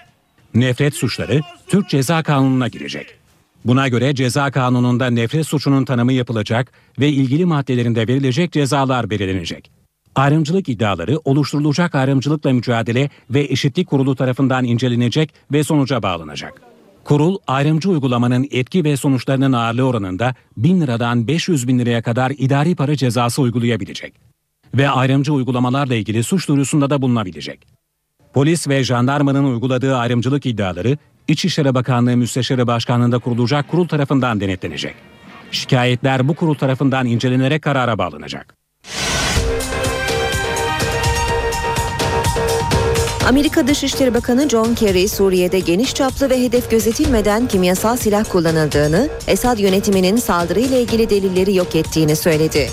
[0.54, 3.21] Nefret suçları Türk Ceza Kanunu'na girecek.
[3.64, 9.70] Buna göre ceza kanununda nefret suçunun tanımı yapılacak ve ilgili maddelerinde verilecek cezalar belirlenecek.
[10.14, 16.62] Ayrımcılık iddiaları oluşturulacak ayrımcılıkla mücadele ve eşitlik kurulu tarafından incelenecek ve sonuca bağlanacak.
[17.04, 22.76] Kurul ayrımcı uygulamanın etki ve sonuçlarının ağırlığı oranında 1000 liradan 500 bin liraya kadar idari
[22.76, 24.14] para cezası uygulayabilecek.
[24.74, 27.66] Ve ayrımcı uygulamalarla ilgili suç duyurusunda da bulunabilecek.
[28.34, 34.94] Polis ve jandarmanın uyguladığı ayrımcılık iddiaları İçişleri Bakanlığı Müsteşarı Başkanlığı'nda kurulacak kurul tarafından denetlenecek.
[35.50, 38.54] Şikayetler bu kurul tarafından incelenerek karara bağlanacak.
[43.28, 49.58] Amerika Dışişleri Bakanı John Kerry, Suriye'de geniş çaplı ve hedef gözetilmeden kimyasal silah kullanıldığını, Esad
[49.58, 52.70] yönetiminin saldırıyla ilgili delilleri yok ettiğini söyledi.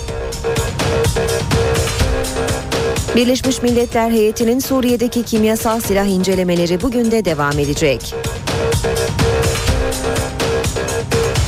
[3.16, 8.14] Birleşmiş Milletler heyetinin Suriye'deki kimyasal silah incelemeleri bugün de devam edecek.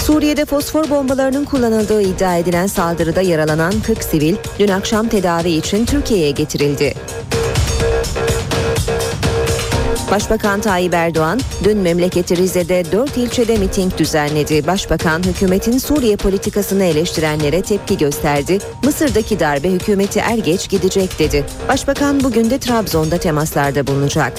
[0.05, 6.31] Suriye'de fosfor bombalarının kullanıldığı iddia edilen saldırıda yaralanan 40 sivil dün akşam tedavi için Türkiye'ye
[6.31, 6.95] getirildi.
[10.13, 14.67] Başbakan Tayyip Erdoğan dün memleketi Rize'de 4 ilçede miting düzenledi.
[14.67, 18.59] Başbakan hükümetin Suriye politikasını eleştirenlere tepki gösterdi.
[18.85, 21.45] Mısır'daki darbe hükümeti er geç gidecek dedi.
[21.69, 24.33] Başbakan bugün de Trabzon'da temaslarda bulunacak.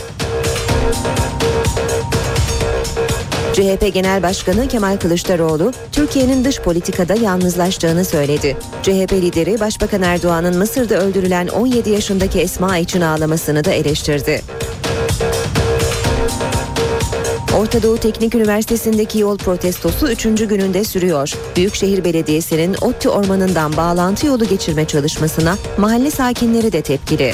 [3.53, 8.57] CHP Genel Başkanı Kemal Kılıçdaroğlu, Türkiye'nin dış politikada yalnızlaştığını söyledi.
[8.83, 14.41] CHP lideri Başbakan Erdoğan'ın Mısır'da öldürülen 17 yaşındaki Esma için ağlamasını da eleştirdi.
[17.57, 20.23] Orta Doğu Teknik Üniversitesi'ndeki yol protestosu 3.
[20.23, 21.33] gününde sürüyor.
[21.55, 27.33] Büyükşehir Belediyesi'nin ODTÜ ormanından bağlantı yolu geçirme çalışmasına mahalle sakinleri de tepkili.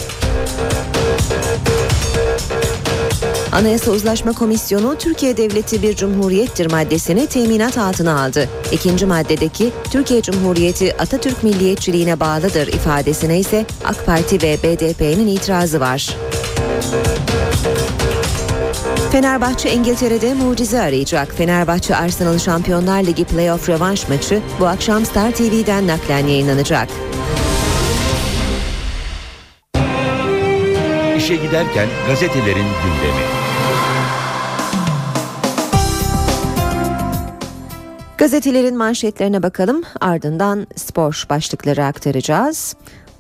[3.52, 8.50] Anayasa Uzlaşma Komisyonu Türkiye Devleti bir cumhuriyettir maddesini teminat altına aldı.
[8.72, 16.16] İkinci maddedeki Türkiye Cumhuriyeti Atatürk milliyetçiliğine bağlıdır ifadesine ise AK Parti ve BDP'nin itirazı var.
[19.12, 21.34] Fenerbahçe İngiltere'de mucize arayacak.
[21.34, 26.88] Fenerbahçe Arsenal Şampiyonlar Ligi playoff rövanş maçı bu akşam Star TV'den naklen yayınlanacak.
[31.18, 33.40] İşe giderken gazetelerin gündemi.
[38.18, 42.76] Gazetelerin manşetlerine bakalım ardından spor başlıkları aktaracağız.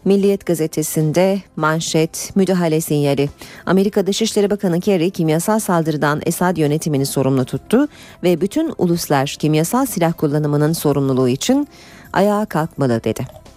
[0.05, 3.29] Milliyet gazetesinde manşet müdahale sinyali.
[3.65, 7.87] Amerika Dışişleri Bakanı Kerry kimyasal saldırıdan Esad yönetimini sorumlu tuttu
[8.23, 11.67] ve bütün uluslar kimyasal silah kullanımının sorumluluğu için
[12.13, 13.48] ayağa kalkmalı dedi.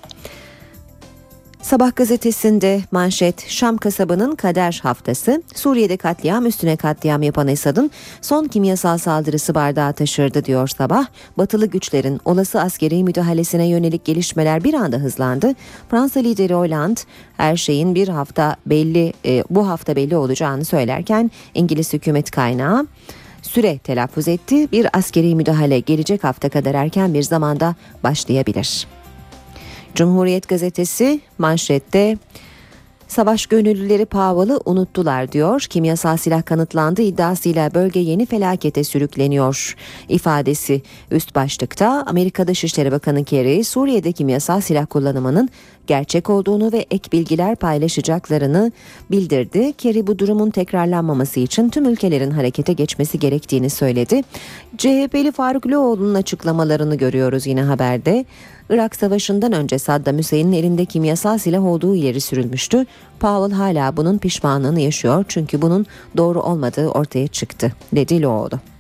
[1.63, 8.99] Sabah gazetesinde manşet Şam kasabının kader haftası Suriye'de katliam üstüne katliam yapan Esad'ın son kimyasal
[8.99, 11.07] saldırısı bardağı taşırdı diyor sabah.
[11.39, 15.55] Batılı güçlerin olası askeri müdahalesine yönelik gelişmeler bir anda hızlandı.
[15.91, 17.01] Fransa lideri Hollande
[17.37, 22.87] her şeyin bir hafta belli e, bu hafta belli olacağını söylerken İngiliz hükümet kaynağı
[23.43, 24.73] süre telaffuz etti.
[24.73, 28.87] Bir askeri müdahale gelecek hafta kadar erken bir zamanda başlayabilir.
[29.95, 32.17] Cumhuriyet gazetesi manşette
[33.09, 35.67] Savaş gönüllüleri Powell'ı unuttular diyor.
[35.71, 39.77] Kimyasal silah kanıtlandı iddiasıyla bölge yeni felakete sürükleniyor.
[40.09, 45.49] ifadesi üst başlıkta Amerika Dışişleri Bakanı Kerry Suriye'de kimyasal silah kullanımının
[45.87, 48.73] gerçek olduğunu ve ek bilgiler paylaşacaklarını
[49.11, 49.73] bildirdi.
[49.73, 54.23] Kerry bu durumun tekrarlanmaması için tüm ülkelerin harekete geçmesi gerektiğini söyledi.
[54.79, 58.25] CHP'li Faruk Loğlu'nun açıklamalarını görüyoruz yine haberde.
[58.71, 62.87] Irak Savaşı'ndan önce Saddam Hüseyin'in elinde kimyasal silah olduğu ileri sürülmüştü.
[63.21, 68.72] Powell hala bunun pişmanlığını yaşıyor çünkü bunun doğru olmadığı ortaya çıktı, dedi Loğlu.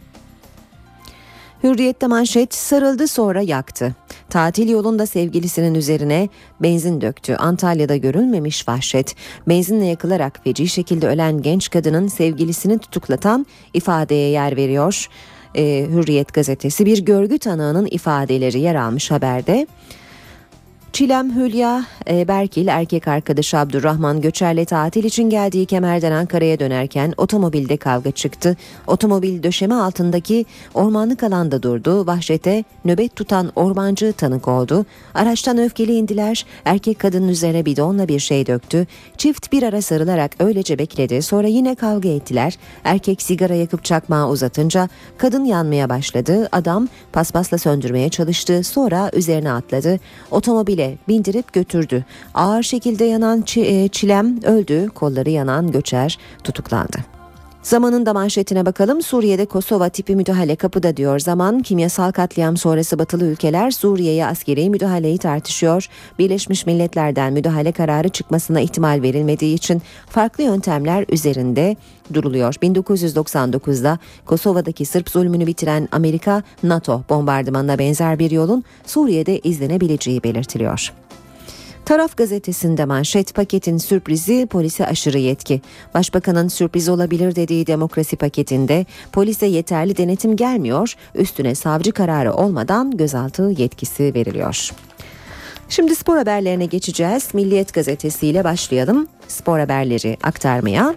[1.62, 3.94] Hürriyette manşet sarıldı sonra yaktı.
[4.30, 6.28] Tatil yolunda sevgilisinin üzerine
[6.60, 7.34] benzin döktü.
[7.34, 9.14] Antalya'da görülmemiş vahşet.
[9.48, 15.08] Benzinle yakılarak feci şekilde ölen genç kadının sevgilisini tutuklatan ifadeye yer veriyor.
[15.54, 19.66] Ee, Hürriyet gazetesi bir görgü tanığının ifadeleri yer almış haberde.
[20.92, 27.76] Çilem Hülya e, Berkil erkek arkadaşı Abdurrahman Göçer'le tatil için geldiği Kemer'den Ankara'ya dönerken otomobilde
[27.76, 28.56] kavga çıktı.
[28.86, 32.06] Otomobil döşeme altındaki ormanlık alanda durdu.
[32.06, 34.86] Vahşete nöbet tutan ormancı tanık oldu.
[35.14, 36.46] Araçtan öfkeli indiler.
[36.64, 38.86] Erkek kadının üzerine bidonla bir şey döktü.
[39.16, 41.22] Çift bir ara sarılarak öylece bekledi.
[41.22, 42.58] Sonra yine kavga ettiler.
[42.84, 46.48] Erkek sigara yakıp çakmağı uzatınca kadın yanmaya başladı.
[46.52, 48.64] Adam paspasla söndürmeye çalıştı.
[48.64, 50.00] Sonra üzerine atladı.
[50.30, 52.04] Otomobile bindirip götürdü.
[52.34, 54.88] Ağır şekilde yanan e, Çilem öldü.
[54.88, 57.11] Kolları yanan Göçer tutuklandı.
[57.62, 59.02] Zamanın manşetine bakalım.
[59.02, 61.18] Suriye'de Kosova tipi müdahale kapıda diyor.
[61.18, 65.88] Zaman kimyasal katliam sonrası batılı ülkeler Suriye'ye askeri müdahaleyi tartışıyor.
[66.18, 71.76] Birleşmiş Milletler'den müdahale kararı çıkmasına ihtimal verilmediği için farklı yöntemler üzerinde
[72.14, 72.54] duruluyor.
[72.54, 81.01] 1999'da Kosova'daki Sırp zulmünü bitiren Amerika, NATO bombardımanına benzer bir yolun Suriye'de izlenebileceği belirtiliyor.
[81.84, 85.60] Taraf gazetesinde manşet paketin sürprizi polise aşırı yetki.
[85.94, 93.42] Başbakanın sürpriz olabilir dediği demokrasi paketinde polise yeterli denetim gelmiyor, üstüne savcı kararı olmadan gözaltı
[93.42, 94.70] yetkisi veriliyor.
[95.68, 97.34] Şimdi spor haberlerine geçeceğiz.
[97.34, 100.94] Milliyet gazetesiyle başlayalım spor haberleri aktarmaya.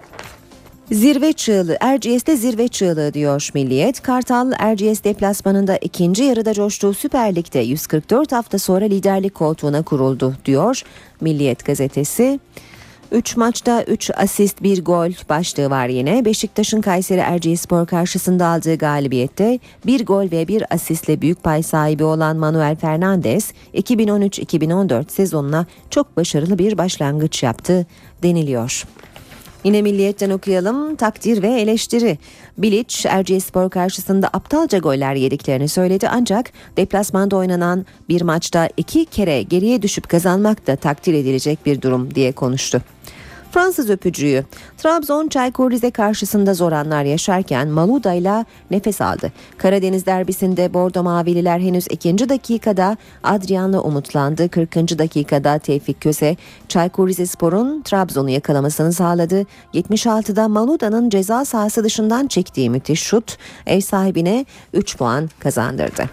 [0.92, 4.02] Zirve çığlığı, Erciyes'te zirve çığlığı diyor Milliyet.
[4.02, 10.82] Kartal, Erciyes deplasmanında ikinci yarıda coştuğu Süper Lig'de 144 hafta sonra liderlik koltuğuna kuruldu diyor
[11.22, 12.40] Milliyet gazetesi.
[13.12, 16.26] 3 maçta 3 asist 1 gol başlığı var yine.
[16.26, 22.38] Beşiktaş'ın Kayseri Erciyesspor karşısında aldığı galibiyette 1 gol ve 1 asistle büyük pay sahibi olan
[22.38, 27.86] Manuel Fernandes 2013-2014 sezonuna çok başarılı bir başlangıç yaptı
[28.24, 28.86] deniliyor.
[29.66, 32.18] Yine Milliyet'ten okuyalım takdir ve eleştiri.
[32.58, 39.82] Bilic Erciyesspor karşısında aptalca goller yediklerini söyledi ancak deplasmanda oynanan bir maçta iki kere geriye
[39.82, 42.82] düşüp kazanmak da takdir edilecek bir durum diye konuştu.
[43.56, 44.46] Fransız öpücüğü.
[44.78, 49.32] Trabzon Çaykur Rize karşısında zor anlar yaşarken Maluda ile nefes aldı.
[49.58, 54.50] Karadeniz derbisinde Bordo Mavililer henüz ikinci dakikada Adrian'la umutlandı.
[54.50, 54.76] 40.
[54.76, 56.36] dakikada Tevfik Köse
[56.68, 59.46] Çaykur Rizespor'un Trabzon'u yakalamasını sağladı.
[59.74, 63.38] 76'da Maluda'nın ceza sahası dışından çektiği müthiş şut
[63.68, 66.10] ev sahibine 3 puan kazandırdı.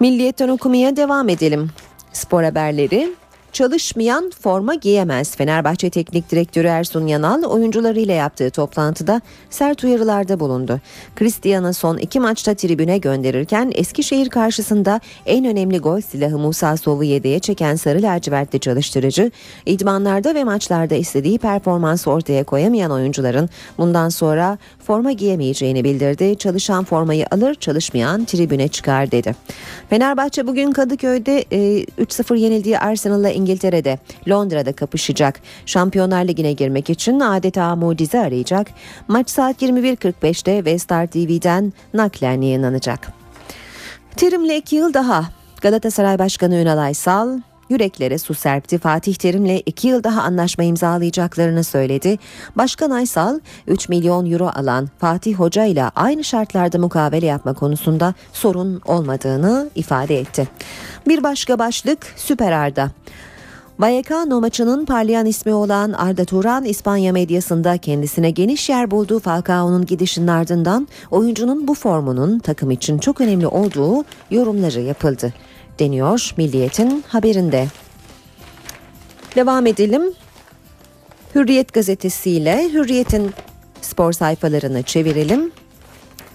[0.00, 1.70] Milliyetten okumaya devam edelim.
[2.12, 3.14] Spor haberleri
[3.52, 5.36] Çalışmayan forma giyemez.
[5.36, 10.80] Fenerbahçe Teknik Direktörü Ersun Yanal oyuncularıyla yaptığı toplantıda sert uyarılarda bulundu.
[11.18, 17.38] Cristian'ı son iki maçta tribüne gönderirken Eskişehir karşısında en önemli gol silahı Musa Sov'u yedeğe
[17.38, 19.30] çeken sarı lacivertli çalıştırıcı,
[19.66, 26.38] idmanlarda ve maçlarda istediği performansı ortaya koyamayan oyuncuların bundan sonra forma giyemeyeceğini bildirdi.
[26.38, 29.34] Çalışan formayı alır, çalışmayan tribüne çıkar dedi.
[29.90, 35.40] Fenerbahçe bugün Kadıköy'de e, 3-0 yenildiği Arsenal'la İngiltere'de, Londra'da kapışacak.
[35.66, 38.66] Şampiyonlar Ligi'ne girmek için adeta mucize arayacak.
[39.08, 43.12] Maç saat 21.45'te ve Star TV'den naklen yayınlanacak.
[44.16, 45.24] Terim'le iki yıl daha.
[45.60, 48.78] Galatasaray Başkanı Ünal Aysal, yüreklere su serpti.
[48.78, 52.18] Fatih Terim'le iki yıl daha anlaşma imzalayacaklarını söyledi.
[52.56, 58.80] Başkan Aysal 3 milyon euro alan Fatih Hoca ile aynı şartlarda mukavele yapma konusunda sorun
[58.84, 60.48] olmadığını ifade etti.
[61.08, 62.90] Bir başka başlık Süper Arda.
[63.78, 70.26] Vallecano maçının parlayan ismi olan Arda Turan İspanya medyasında kendisine geniş yer bulduğu Falcao'nun gidişinin
[70.26, 75.32] ardından oyuncunun bu formunun takım için çok önemli olduğu yorumları yapıldı
[75.78, 77.66] deniyor Milliyet'in haberinde.
[79.36, 80.02] Devam edelim.
[81.34, 83.30] Hürriyet gazetesiyle Hürriyet'in
[83.80, 85.52] spor sayfalarını çevirelim.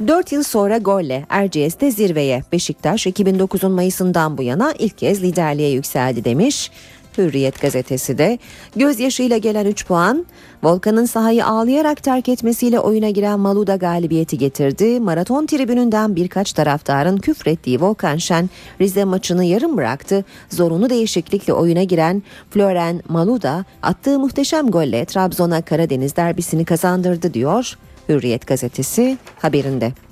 [0.08, 6.24] 4 yıl sonra golle Erciyes'te zirveye Beşiktaş 2009'un Mayıs'ından bu yana ilk kez liderliğe yükseldi
[6.24, 6.72] demiş.
[7.18, 8.40] Hürriyet gazetesi de
[8.76, 10.26] gözyaşıyla gelen 3 puan
[10.64, 15.00] Volkan'ın sahayı ağlayarak terk etmesiyle oyuna giren Maluda galibiyeti getirdi.
[15.00, 18.50] Maraton tribününden birkaç taraftarın küfrettiği Volkan Şen
[18.82, 20.26] Rize maçını yarım bıraktı.
[20.50, 27.78] Zorunlu değişiklikle oyuna giren Floren Maluda attığı muhteşem golle Trabzon'a Karadeniz derbisini kazandırdı diyor
[28.10, 30.07] Hürriyet gazetesi haberinde.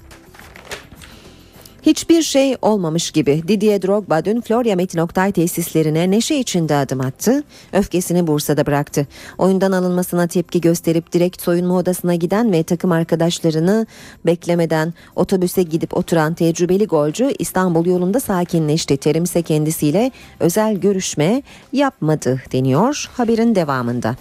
[1.85, 7.43] Hiçbir şey olmamış gibi Didier Drogba dün Florya Metin Oktay tesislerine neşe içinde adım attı.
[7.73, 9.07] Öfkesini Bursa'da bıraktı.
[9.37, 13.87] Oyundan alınmasına tepki gösterip direkt soyunma odasına giden ve takım arkadaşlarını
[14.25, 18.97] beklemeden otobüse gidip oturan tecrübeli golcü İstanbul yolunda sakinleşti.
[18.97, 21.41] Terim ise kendisiyle özel görüşme
[21.73, 24.15] yapmadı deniyor haberin devamında.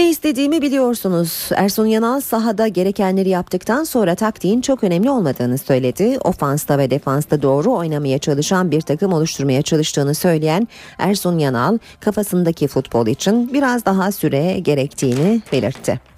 [0.00, 1.48] Ne istediğimi biliyorsunuz.
[1.56, 6.18] Ersun Yanal sahada gerekenleri yaptıktan sonra taktiğin çok önemli olmadığını söyledi.
[6.24, 13.06] Ofansta ve defansta doğru oynamaya çalışan bir takım oluşturmaya çalıştığını söyleyen Ersun Yanal kafasındaki futbol
[13.06, 16.09] için biraz daha süre gerektiğini belirtti.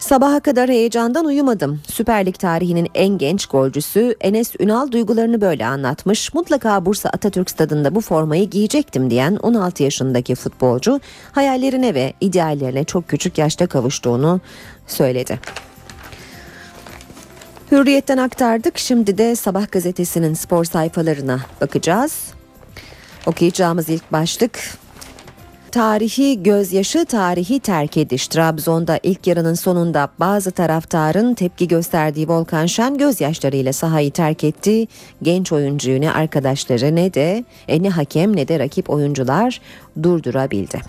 [0.00, 1.80] Sabaha kadar heyecandan uyumadım.
[1.86, 6.34] Süper Lig tarihinin en genç golcüsü Enes Ünal duygularını böyle anlatmış.
[6.34, 11.00] Mutlaka Bursa Atatürk Stadında bu formayı giyecektim diyen 16 yaşındaki futbolcu
[11.32, 14.40] hayallerine ve ideallerine çok küçük yaşta kavuştuğunu
[14.86, 15.40] söyledi.
[17.72, 18.78] Hürriyetten aktardık.
[18.78, 22.14] Şimdi de Sabah gazetesinin spor sayfalarına bakacağız.
[23.26, 24.79] Okuyacağımız ilk başlık
[25.72, 28.28] Tarihi gözyaşı tarihi terk ediş.
[28.28, 34.86] Trabzon'da ilk yarının sonunda bazı taraftarın tepki gösterdiği Volkan Şen gözyaşlarıyla sahayı terk etti.
[35.22, 39.60] Genç oyuncuyu ne arkadaşları ne de e, ne hakem ne de rakip oyuncular
[40.02, 40.80] durdurabildi.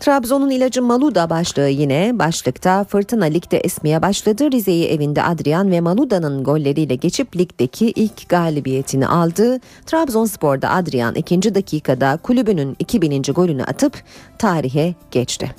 [0.00, 4.52] Trabzon'un ilacı Maluda başlığı yine başlıkta Fırtına Lig'de esmeye başladı.
[4.52, 9.60] Rize'yi evinde Adrian ve Maluda'nın golleriyle geçip ligdeki ilk galibiyetini aldı.
[9.86, 13.22] Trabzonspor'da Adrian ikinci dakikada kulübünün 2000.
[13.22, 14.02] golünü atıp
[14.38, 15.54] tarihe geçti.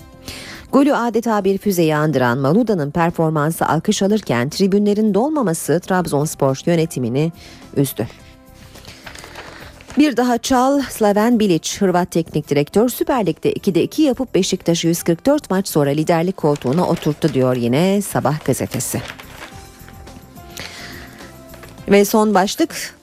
[0.71, 7.31] Golü adeta bir füzeyi andıran Maluda'nın performansı alkış alırken tribünlerin dolmaması Trabzonspor yönetimini
[7.77, 8.07] üzdü.
[9.97, 15.49] Bir daha çal Slaven Bilic, Hırvat teknik direktör Süper Lig'de 2'de 2 yapıp Beşiktaş'ı 144
[15.49, 19.01] maç sonra liderlik koltuğuna oturttu diyor yine Sabah gazetesi.
[21.87, 22.95] Ve son başlık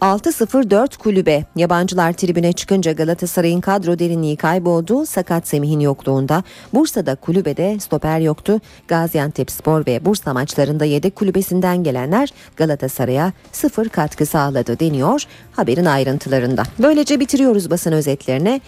[0.00, 1.44] 6-0-4 kulübe.
[1.56, 5.06] Yabancılar tribüne çıkınca Galatasaray'ın kadro derinliği kayboldu.
[5.06, 6.42] Sakat Semih'in yokluğunda.
[6.74, 8.60] Bursa'da kulübede stoper yoktu.
[8.88, 15.22] Gaziantep Spor ve Bursa maçlarında yedek kulübesinden gelenler Galatasaray'a sıfır katkı sağladı deniyor
[15.52, 16.62] haberin ayrıntılarında.
[16.78, 18.60] Böylece bitiriyoruz basın özetlerine.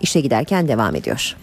[0.00, 1.36] İşe giderken devam ediyor.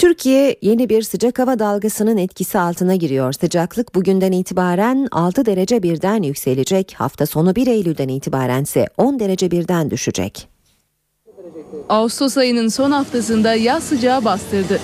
[0.00, 3.32] Türkiye yeni bir sıcak hava dalgasının etkisi altına giriyor.
[3.32, 6.94] Sıcaklık bugünden itibaren 6 derece birden yükselecek.
[6.98, 10.48] Hafta sonu 1 Eylül'den itibaren ise 10 derece birden düşecek.
[11.88, 14.80] Ağustos ayının son haftasında yaz sıcağı bastırdı.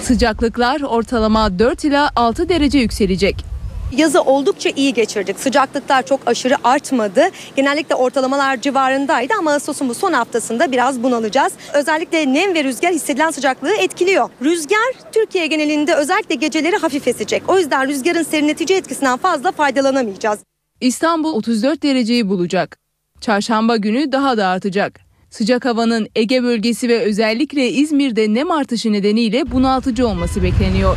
[0.00, 3.55] Sıcaklıklar ortalama 4 ila 6 derece yükselecek.
[3.92, 5.40] Yazı oldukça iyi geçirdik.
[5.40, 7.28] Sıcaklıklar çok aşırı artmadı.
[7.56, 11.52] Genellikle ortalamalar civarındaydı ama Ağustos'un bu son haftasında biraz bunalacağız.
[11.74, 14.30] Özellikle nem ve rüzgar hissedilen sıcaklığı etkiliyor.
[14.42, 17.42] Rüzgar Türkiye genelinde özellikle geceleri hafif esecek.
[17.48, 20.38] O yüzden rüzgarın serinletici etkisinden fazla faydalanamayacağız.
[20.80, 22.78] İstanbul 34 dereceyi bulacak.
[23.20, 25.00] Çarşamba günü daha da artacak.
[25.30, 30.96] Sıcak havanın Ege bölgesi ve özellikle İzmir'de nem artışı nedeniyle bunaltıcı olması bekleniyor.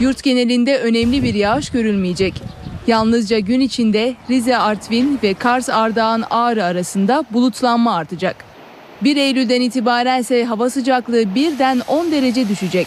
[0.00, 2.42] Yurt genelinde önemli bir yağış görülmeyecek.
[2.86, 8.36] Yalnızca gün içinde Rize Artvin ve Kars Ardahan Ağrı arasında bulutlanma artacak.
[9.02, 12.86] 1 Eylül'den itibaren ise hava sıcaklığı birden 10 derece düşecek.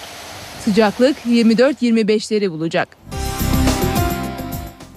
[0.59, 2.97] Sıcaklık 24-25'leri bulacak.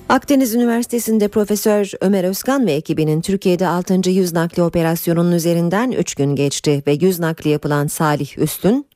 [0.09, 4.11] Akdeniz Üniversitesi'nde Profesör Ömer Özkan ve ekibinin Türkiye'de 6.
[4.11, 8.87] yüz nakli operasyonunun üzerinden 3 gün geçti ve yüz nakli yapılan Salih Üstün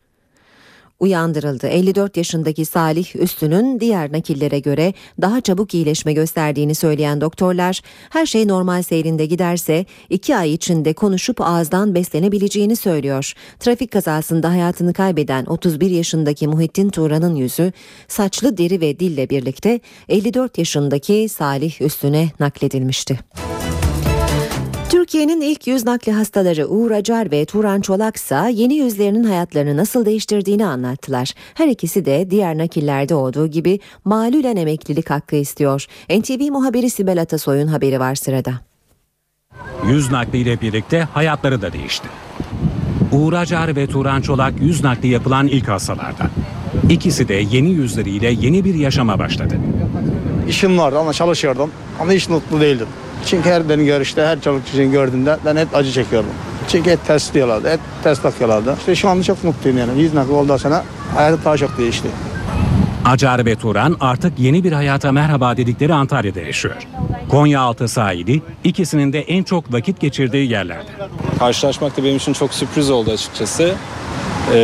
[1.01, 1.67] uyandırıldı.
[1.67, 7.81] 54 yaşındaki Salih Üstün'ün diğer nakillere göre daha çabuk iyileşme gösterdiğini söyleyen doktorlar
[8.11, 13.33] her şey normal seyrinde giderse 2 ay içinde konuşup ağızdan beslenebileceğini söylüyor.
[13.61, 17.73] Trafik kazasında hayatını kaybeden 31 yaşındaki Muhittin Turan'ın yüzü
[18.09, 23.19] saçlı deri ve dille birlikte 54 yaşındaki Salih Üstün'e nakledilmişti.
[24.95, 30.67] Türkiye'nin ilk yüz nakli hastaları Uğur Acar ve Turan Çolaksa yeni yüzlerinin hayatlarını nasıl değiştirdiğini
[30.67, 31.33] anlattılar.
[31.55, 35.87] Her ikisi de diğer nakillerde olduğu gibi malülen emeklilik hakkı istiyor.
[36.11, 38.53] NTV muhabiri Sibel Atasoy'un haberi var sırada.
[39.87, 42.09] Yüz nakliyle birlikte hayatları da değişti.
[43.13, 46.31] Uğur Acar ve Turan Çolak yüz nakli yapılan ilk hastalardan.
[46.91, 49.55] İkisi de yeni yüzleriyle yeni bir yaşama başladı.
[50.49, 51.71] İşim vardı ama çalışıyordum
[52.01, 52.89] ama hiç mutlu değildim.
[53.27, 56.31] Çünkü her beni görüşte, her çalışan gördüğümde ben hep acı çekiyordum.
[56.69, 58.77] Çünkü hep test diyorlardı, hep test takıyorlardı.
[58.79, 60.01] İşte şu anda çok mutluyum yani.
[60.01, 62.09] Yüz nakli oldu sana hayatı daha çok değişti.
[63.05, 66.75] Acar ve Turan artık yeni bir hayata merhaba dedikleri Antalya'da yaşıyor.
[67.29, 70.91] Konyaaltı sahili ikisinin de en çok vakit geçirdiği yerlerde.
[71.39, 73.75] Karşılaşmak da benim için çok sürpriz oldu açıkçası.
[74.53, 74.59] Ee,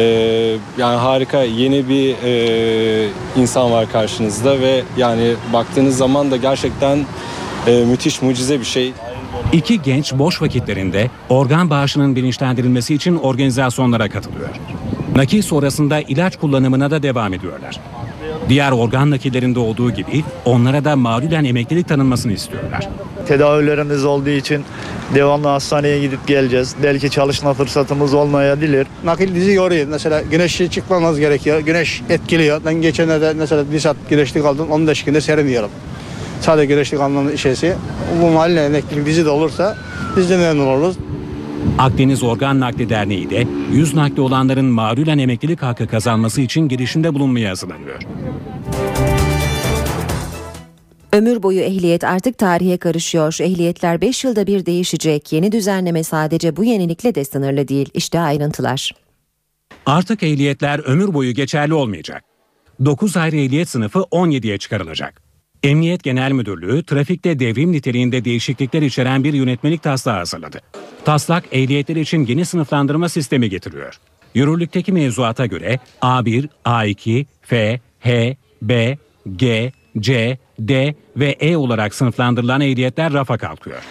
[0.79, 6.99] yani harika yeni bir e, insan var karşınızda ve yani baktığınız zaman da gerçekten
[7.67, 8.93] e, müthiş mucize bir şey.
[9.53, 14.49] İki genç boş vakitlerinde organ bağışının bilinçlendirilmesi için organizasyonlara katılıyor.
[15.17, 17.81] Nakil sonrasında ilaç kullanımına da devam ediyorlar.
[18.49, 22.89] Diğer organ nakillerinde olduğu gibi onlara da mağlulen emeklilik tanınmasını istiyorlar.
[23.29, 24.65] Tedavilerimiz olduğu için
[25.15, 26.75] devamlı hastaneye gidip geleceğiz.
[26.83, 28.87] Belki çalışma fırsatımız olmayabilir.
[29.05, 29.87] Nakil bizi yoruyor.
[29.87, 31.59] Mesela güneşe çıkmamız gerekiyor.
[31.59, 32.61] Güneş etkiliyor.
[32.65, 34.71] Ben geçenlerde mesela bir saat güneşlik aldım.
[34.71, 35.71] 15 günde serinliyorum.
[36.41, 37.77] Sadece güneşlik almanın şeysi.
[38.23, 39.77] Bu mahalle emeklilik dizi de olursa
[40.17, 40.97] biz de memnun oluruz.
[41.79, 47.51] Akdeniz Organ Nakli Derneği de yüz nakli olanların mağlulen emeklilik hakkı kazanması için girişimde bulunmaya
[47.51, 48.03] hazırlanıyor.
[51.13, 53.39] Ömür boyu ehliyet artık tarihe karışıyor.
[53.41, 55.33] Ehliyetler 5 yılda bir değişecek.
[55.33, 57.91] Yeni düzenleme sadece bu yenilikle de sınırlı değil.
[57.95, 58.93] İşte ayrıntılar.
[59.87, 62.25] Artık ehliyetler ömür boyu geçerli olmayacak.
[62.85, 65.30] 9 ayrı ehliyet sınıfı 17'ye çıkarılacak.
[65.63, 70.61] Emniyet Genel Müdürlüğü trafikte devrim niteliğinde değişiklikler içeren bir yönetmelik taslağı hazırladı.
[71.05, 73.95] Taslak ehliyetler için yeni sınıflandırma sistemi getiriyor.
[74.35, 78.99] Yürürlükteki mevzuata göre A1, A2, F, H, B,
[79.37, 83.83] G, C, D ve E olarak sınıflandırılan ehliyetler rafa kalkıyor.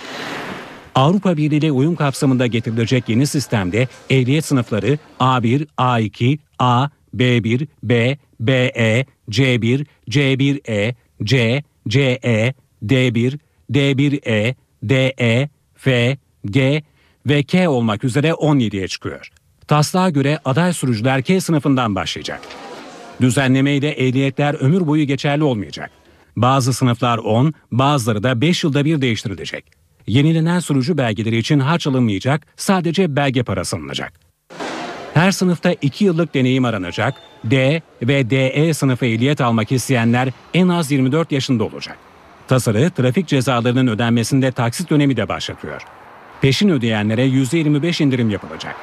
[0.95, 8.17] Avrupa Birliği ile uyum kapsamında getirilecek yeni sistemde ehliyet sınıfları A1, A2, A, B1, B,
[8.39, 12.53] BE, C1, C1E, C, CE,
[12.85, 13.39] D1,
[13.71, 16.83] D1E, DE, F, G
[17.25, 19.29] ve K olmak üzere 17'ye çıkıyor.
[19.67, 22.41] Taslağa göre aday sürücüler K sınıfından başlayacak.
[23.21, 25.91] Düzenleme ile ehliyetler ömür boyu geçerli olmayacak.
[26.35, 29.65] Bazı sınıflar 10, bazıları da 5 yılda bir değiştirilecek.
[30.07, 34.28] Yenilenen sürücü belgeleri için harç alınmayacak, sadece belge parası alınacak.
[35.13, 37.13] Her sınıfta 2 yıllık deneyim aranacak.
[37.43, 41.97] D ve DE sınıfı ehliyet almak isteyenler en az 24 yaşında olacak.
[42.47, 45.81] Tasarı trafik cezalarının ödenmesinde taksit dönemi de başlatıyor.
[46.41, 48.75] Peşin ödeyenlere %25 indirim yapılacak.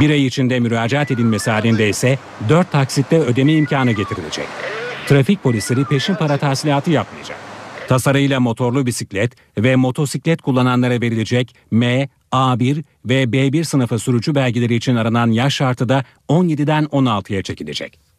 [0.00, 4.46] Bir ay içinde müracaat edilmesi halinde ise 4 taksitte ödeme imkanı getirilecek.
[5.06, 7.36] Trafik polisleri peşin para tahsilatı yapmayacak.
[7.88, 14.96] Tasarıyla motorlu bisiklet ve motosiklet kullananlara verilecek M, A1 ve B1 sınıfı sürücü belgeleri için
[14.96, 18.10] aranan yaş şartı da 17'den 16'ya çekilecek.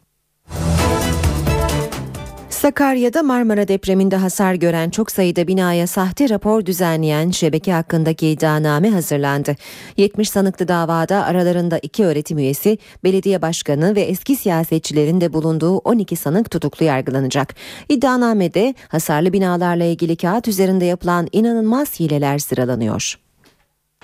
[2.62, 9.56] Sakarya'da Marmara depreminde hasar gören çok sayıda binaya sahte rapor düzenleyen şebeke hakkındaki iddianame hazırlandı.
[9.96, 16.16] 70 sanıklı davada aralarında iki öğretim üyesi, belediye başkanı ve eski siyasetçilerin de bulunduğu 12
[16.16, 17.54] sanık tutuklu yargılanacak.
[17.88, 23.16] İddianamede hasarlı binalarla ilgili kağıt üzerinde yapılan inanılmaz hileler sıralanıyor.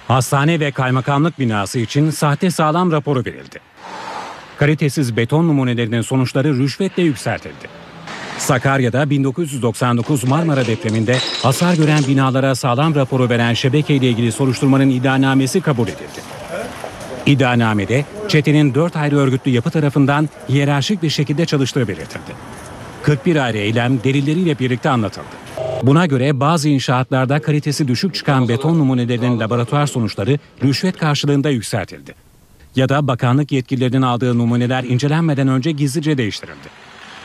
[0.08, 3.60] Hastane ve kaymakamlık binası için sahte sağlam raporu verildi.
[4.58, 7.68] Kalitesiz beton numunelerinin sonuçları rüşvetle yükseltildi.
[8.38, 15.88] Sakarya'da 1999 Marmara depreminde hasar gören binalara sağlam raporu veren şebekeyle ilgili soruşturmanın iddianamesi kabul
[15.88, 16.20] edildi.
[17.26, 22.32] İddianamede çetenin 4 ayrı örgütlü yapı tarafından hiyerarşik bir şekilde çalıştığı belirtildi.
[23.02, 25.47] 41 ayrı eylem delilleriyle birlikte anlatıldı.
[25.82, 32.14] Buna göre bazı inşaatlarda kalitesi düşük çıkan beton numunelerinin laboratuvar sonuçları rüşvet karşılığında yükseltildi.
[32.76, 36.68] Ya da bakanlık yetkililerinin aldığı numuneler incelenmeden önce gizlice değiştirildi.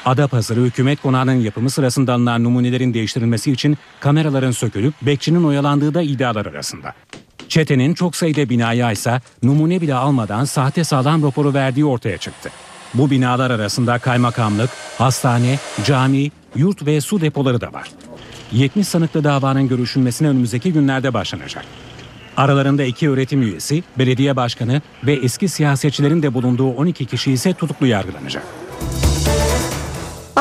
[0.06, 6.46] Adapazarı hükümet konağının yapımı sırasında alınan numunelerin değiştirilmesi için kameraların sökülüp bekçinin oyalandığı da iddialar
[6.46, 6.94] arasında.
[7.50, 12.50] Çetenin çok sayıda binaya ise numune bile almadan sahte sağlam raporu verdiği ortaya çıktı.
[12.94, 17.90] Bu binalar arasında kaymakamlık, hastane, cami, yurt ve su depoları da var.
[18.54, 21.66] 70 sanıklı davanın görüşülmesine önümüzdeki günlerde başlanacak.
[22.38, 27.88] Aralarında iki öğretim üyesi, belediye başkanı ve eski siyasetçilerin de bulunduğu 12 kişi ise tutuklu
[27.88, 28.63] yargılanacak.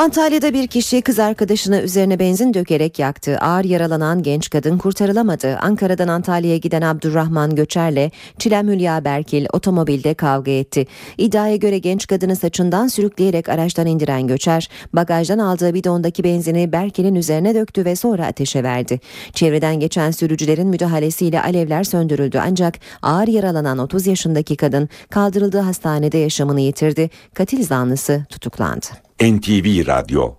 [0.03, 3.37] Antalya'da bir kişi kız arkadaşına üzerine benzin dökerek yaktı.
[3.37, 5.57] Ağır yaralanan genç kadın kurtarılamadı.
[5.57, 10.87] Ankara'dan Antalya'ya giden Abdurrahman Göçer'le Çilem Hülya Berkil otomobilde kavga etti.
[11.17, 17.55] İddiaya göre genç kadını saçından sürükleyerek araçtan indiren Göçer, bagajdan aldığı bidondaki benzini Berkil'in üzerine
[17.55, 18.99] döktü ve sonra ateşe verdi.
[19.33, 26.61] Çevreden geçen sürücülerin müdahalesiyle alevler söndürüldü ancak ağır yaralanan 30 yaşındaki kadın kaldırıldığı hastanede yaşamını
[26.61, 27.09] yitirdi.
[27.33, 29.12] Katil zanlısı tutuklandı.
[29.23, 30.33] NTV Radyo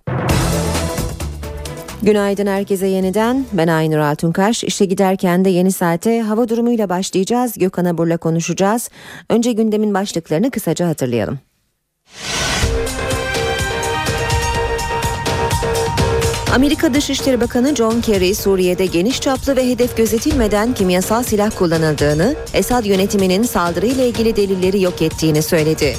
[2.03, 3.45] Günaydın herkese yeniden.
[3.53, 4.63] Ben Aynur Altunkaş.
[4.63, 7.57] İşe giderken de yeni saate hava durumuyla başlayacağız.
[7.57, 8.89] Gökhan Abur'la konuşacağız.
[9.29, 11.39] Önce gündemin başlıklarını kısaca hatırlayalım.
[16.55, 22.85] Amerika Dışişleri Bakanı John Kerry, Suriye'de geniş çaplı ve hedef gözetilmeden kimyasal silah kullanıldığını, Esad
[22.85, 25.95] yönetiminin saldırıyla ilgili delilleri yok ettiğini söyledi.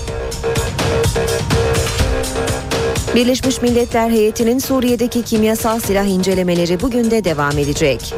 [3.16, 8.14] Birleşmiş Milletler heyetinin Suriye'deki kimyasal silah incelemeleri bugün de devam edecek.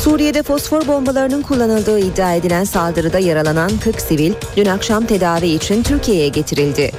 [0.00, 6.28] Suriye'de fosfor bombalarının kullanıldığı iddia edilen saldırıda yaralanan 40 sivil dün akşam tedavi için Türkiye'ye
[6.28, 6.92] getirildi.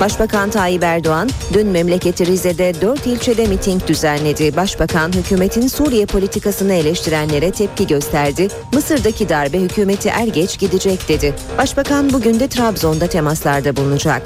[0.00, 4.56] Başbakan Tayyip Erdoğan dün memleketi Rize'de 4 ilçede miting düzenledi.
[4.56, 8.48] Başbakan hükümetin Suriye politikasını eleştirenlere tepki gösterdi.
[8.72, 11.34] Mısır'daki darbe hükümeti er geç gidecek dedi.
[11.58, 14.22] Başbakan bugün de Trabzon'da temaslarda bulunacak.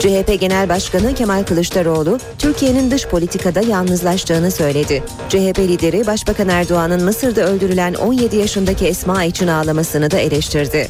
[0.00, 5.02] CHP Genel Başkanı Kemal Kılıçdaroğlu, Türkiye'nin dış politikada yalnızlaştığını söyledi.
[5.28, 10.88] CHP lideri Başbakan Erdoğan'ın Mısır'da öldürülen 17 yaşındaki Esma için ağlamasını da eleştirdi.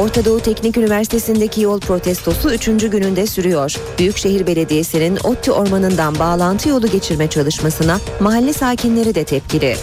[0.00, 2.64] Orta Doğu Teknik Üniversitesi'ndeki yol protestosu 3.
[2.66, 3.76] gününde sürüyor.
[3.98, 9.76] Büyükşehir Belediyesi'nin ODTÜ Ormanı'ndan bağlantı yolu geçirme çalışmasına mahalle sakinleri de tepkili.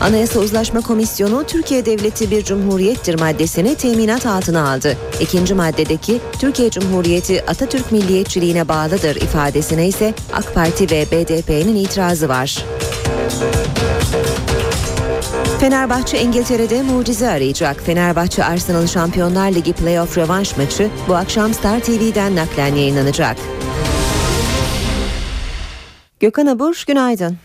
[0.00, 4.96] Anayasa Uzlaşma Komisyonu Türkiye Devleti bir cumhuriyettir maddesini teminat altına aldı.
[5.20, 12.64] İkinci maddedeki Türkiye Cumhuriyeti Atatürk milliyetçiliğine bağlıdır ifadesine ise AK Parti ve BDP'nin itirazı var.
[15.64, 17.80] Fenerbahçe İngiltere'de mucize arayacak.
[17.80, 23.36] Fenerbahçe Arsenal Şampiyonlar Ligi playoff rövanş maçı bu akşam Star TV'den naklen yayınlanacak.
[26.20, 27.38] Gökhan Abur, günaydın.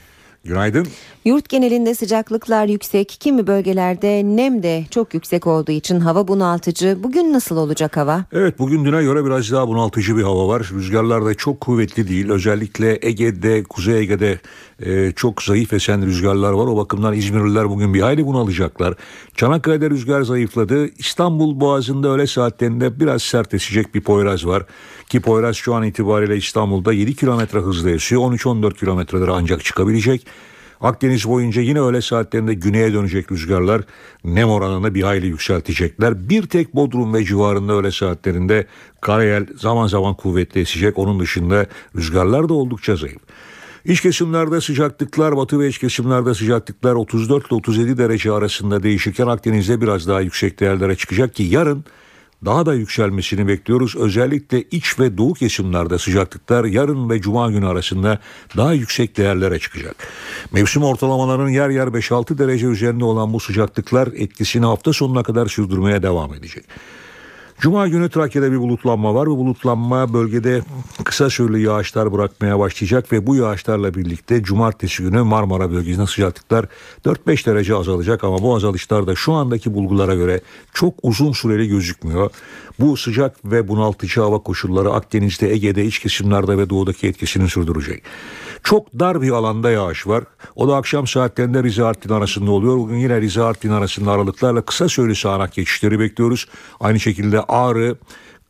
[0.43, 0.87] Günaydın.
[1.25, 6.97] Yurt genelinde sıcaklıklar yüksek, kimi bölgelerde nem de çok yüksek olduğu için hava bunaltıcı.
[7.03, 8.25] Bugün nasıl olacak hava?
[8.31, 10.69] Evet bugün düne göre biraz daha bunaltıcı bir hava var.
[10.73, 12.29] Rüzgarlar da çok kuvvetli değil.
[12.29, 14.39] Özellikle Ege'de, Kuzey Ege'de
[14.79, 16.65] e, çok zayıf esen rüzgarlar var.
[16.65, 18.93] O bakımdan İzmirliler bugün bir hayli bunalacaklar.
[19.35, 20.87] Çanakkale'de rüzgar zayıfladı.
[20.97, 24.63] İstanbul Boğazı'nda öğle saatlerinde biraz sert esecek bir Poyraz var.
[25.09, 28.21] Ki Poyraz şu an itibariyle İstanbul'da 7 kilometre hızla esiyor.
[28.21, 30.27] 13-14 kilometrelere ancak çıkabilecek.
[30.81, 33.81] Akdeniz boyunca yine öğle saatlerinde güneye dönecek rüzgarlar
[34.23, 36.29] nem oranını bir hayli yükseltecekler.
[36.29, 38.67] Bir tek Bodrum ve civarında öğle saatlerinde
[39.01, 40.97] karayel zaman zaman kuvvetli esecek.
[40.97, 41.65] Onun dışında
[41.95, 43.21] rüzgarlar da oldukça zayıf.
[43.85, 49.81] İç kesimlerde sıcaklıklar, batı ve iç kesimlerde sıcaklıklar 34 ile 37 derece arasında değişirken Akdeniz'de
[49.81, 51.85] biraz daha yüksek değerlere çıkacak ki yarın
[52.45, 53.95] daha da yükselmesini bekliyoruz.
[53.95, 58.19] Özellikle iç ve doğu kesimlerde sıcaklıklar yarın ve cuma günü arasında
[58.57, 59.95] daha yüksek değerlere çıkacak.
[60.51, 66.03] Mevsim ortalamalarının yer yer 5-6 derece üzerinde olan bu sıcaklıklar etkisini hafta sonuna kadar sürdürmeye
[66.03, 66.65] devam edecek.
[67.59, 69.27] Cuma günü Trakya'da bir bulutlanma var.
[69.27, 70.61] Bu bulutlanma bölgede
[71.03, 76.65] kısa süreli yağışlar bırakmaya başlayacak ve bu yağışlarla birlikte cumartesi günü Marmara bölgesinde sıcaklıklar
[77.05, 80.41] 4-5 derece azalacak ama bu azalışlar da şu andaki bulgulara göre
[80.73, 82.31] çok uzun süreli gözükmüyor.
[82.79, 88.03] Bu sıcak ve bunaltıcı hava koşulları Akdeniz'de, Ege'de, iç kesimlerde ve doğudaki etkisini sürdürecek.
[88.63, 90.23] Çok dar bir alanda yağış var.
[90.55, 92.77] O da akşam saatlerinde Rize Artvin arasında oluyor.
[92.77, 96.47] Bugün yine Rize Artvin arasında aralıklarla kısa süreli sağanak geçişleri bekliyoruz.
[96.79, 97.95] Aynı şekilde Ağrı,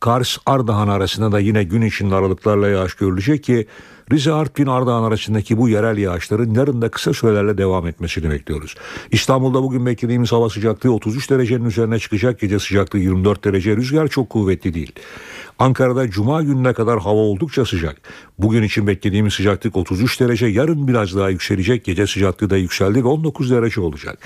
[0.00, 3.66] Kars, Ardahan arasında da yine gün içinde aralıklarla yağış görülecek ki
[4.12, 8.74] Rize Artvin Ardahan arasındaki bu yerel yağışların yarın da kısa sürelerle devam etmesini bekliyoruz.
[9.10, 12.40] İstanbul'da bugün beklediğimiz hava sıcaklığı 33 derecenin üzerine çıkacak.
[12.40, 13.76] Gece sıcaklığı 24 derece.
[13.76, 14.92] Rüzgar çok kuvvetli değil.
[15.60, 17.96] Ankara'da cuma gününe kadar hava oldukça sıcak.
[18.38, 20.46] Bugün için beklediğimiz sıcaklık 33 derece.
[20.46, 21.84] Yarın biraz daha yükselecek.
[21.84, 24.18] Gece sıcaklığı da yükseldi ve 19 derece olacak.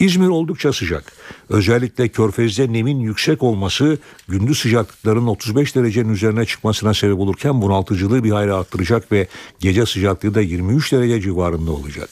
[0.00, 1.12] İzmir oldukça sıcak.
[1.48, 8.30] Özellikle Körfez'de nemin yüksek olması gündüz sıcaklıkların 35 derecenin üzerine çıkmasına sebep olurken bunaltıcılığı bir
[8.30, 9.26] hayli arttıracak ve
[9.58, 12.08] gece sıcaklığı da 23 derece civarında olacak.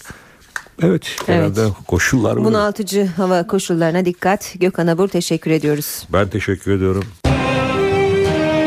[0.82, 1.58] Evet, evet.
[1.86, 2.46] koşullar böyle.
[2.46, 4.54] Bunaltıcı hava koşullarına dikkat.
[4.60, 6.06] Gökhan Abur teşekkür ediyoruz.
[6.12, 7.04] Ben teşekkür ediyorum.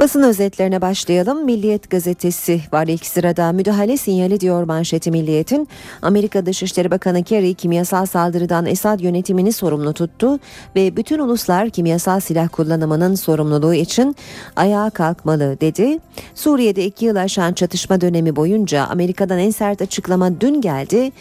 [0.00, 1.44] Basın özetlerine başlayalım.
[1.44, 3.52] Milliyet gazetesi var ilk sırada.
[3.52, 5.68] Müdahale sinyali diyor manşeti Milliyet'in.
[6.02, 10.38] Amerika Dışişleri Bakanı Kerry kimyasal saldırıdan Esad yönetimini sorumlu tuttu
[10.76, 14.16] ve bütün uluslar kimyasal silah kullanımının sorumluluğu için
[14.56, 15.98] ayağa kalkmalı dedi.
[16.34, 21.12] Suriye'de iki yıl aşan çatışma dönemi boyunca Amerika'dan en sert açıklama dün geldi.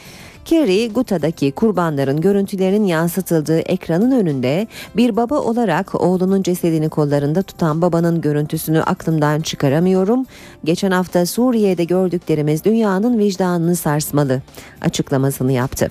[0.46, 8.22] Kerry, Guta'daki kurbanların görüntülerin yansıtıldığı ekranın önünde bir baba olarak oğlunun cesedini kollarında tutan babanın
[8.22, 10.26] görüntüsünü aklımdan çıkaramıyorum.
[10.64, 14.42] Geçen hafta Suriye'de gördüklerimiz dünyanın vicdanını sarsmalı
[14.82, 15.90] açıklamasını yaptı.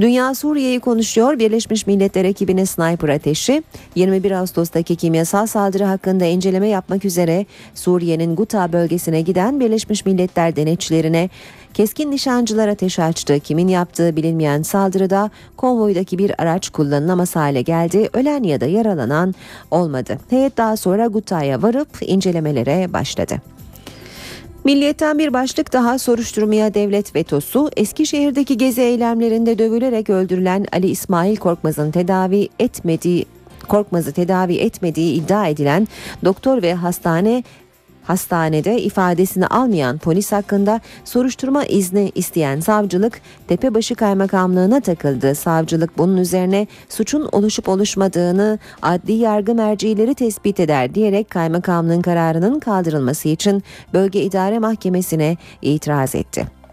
[0.00, 1.38] Dünya Suriye'yi konuşuyor.
[1.38, 3.62] Birleşmiş Milletler ekibine sniper ateşi
[3.94, 11.30] 21 Ağustos'taki kimyasal saldırı hakkında inceleme yapmak üzere Suriye'nin Guta bölgesine giden Birleşmiş Milletler denetçilerine
[11.74, 13.40] keskin nişancılar ateş açtı.
[13.40, 18.08] Kimin yaptığı bilinmeyen saldırıda konvoydaki bir araç kullanılamaz hale geldi.
[18.12, 19.34] Ölen ya da yaralanan
[19.70, 20.18] olmadı.
[20.30, 23.53] Heyet daha sonra Guta'ya varıp incelemelere başladı.
[24.64, 27.70] Milliyetten bir başlık daha soruşturmaya devlet vetosu.
[27.76, 33.26] Eskişehir'deki gezi eylemlerinde dövülerek öldürülen Ali İsmail Korkmaz'ın tedavi etmediği
[33.68, 35.88] Korkmaz'ı tedavi etmediği iddia edilen
[36.24, 37.42] doktor ve hastane
[38.04, 45.34] Hastanede ifadesini almayan polis hakkında soruşturma izni isteyen savcılık Tepebaşı Kaymakamlığına takıldı.
[45.34, 53.28] Savcılık bunun üzerine suçun oluşup oluşmadığını adli yargı mercileri tespit eder diyerek kaymakamlığın kararının kaldırılması
[53.28, 56.63] için Bölge İdare Mahkemesi'ne itiraz etti.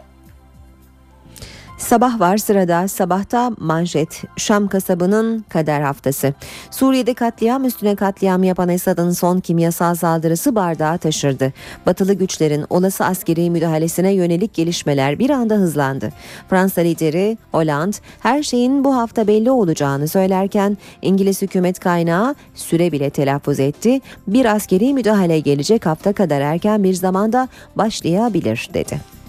[1.81, 6.33] Sabah var sırada sabahta manşet Şam kasabının kader haftası.
[6.71, 11.53] Suriye'de katliam üstüne katliam yapan Esad'ın son kimyasal saldırısı bardağı taşırdı.
[11.85, 16.09] Batılı güçlerin olası askeri müdahalesine yönelik gelişmeler bir anda hızlandı.
[16.49, 23.09] Fransa lideri Hollande her şeyin bu hafta belli olacağını söylerken İngiliz hükümet kaynağı süre bile
[23.09, 24.01] telaffuz etti.
[24.27, 29.20] Bir askeri müdahale gelecek hafta kadar erken bir zamanda başlayabilir dedi.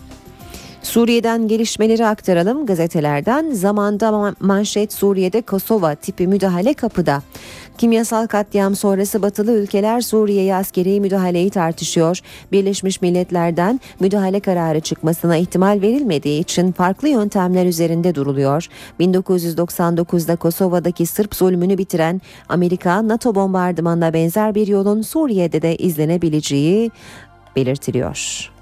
[0.82, 3.50] Suriye'den gelişmeleri aktaralım gazetelerden.
[3.50, 7.22] Zamanda manşet Suriye'de Kosova tipi müdahale kapıda.
[7.78, 12.20] Kimyasal katliam sonrası batılı ülkeler Suriye'ye askeri müdahaleyi tartışıyor.
[12.52, 18.68] Birleşmiş Milletler'den müdahale kararı çıkmasına ihtimal verilmediği için farklı yöntemler üzerinde duruluyor.
[19.00, 26.90] 1999'da Kosova'daki Sırp zulmünü bitiren Amerika NATO bombardımanına benzer bir yolun Suriye'de de izlenebileceği
[27.56, 28.52] belirtiliyor.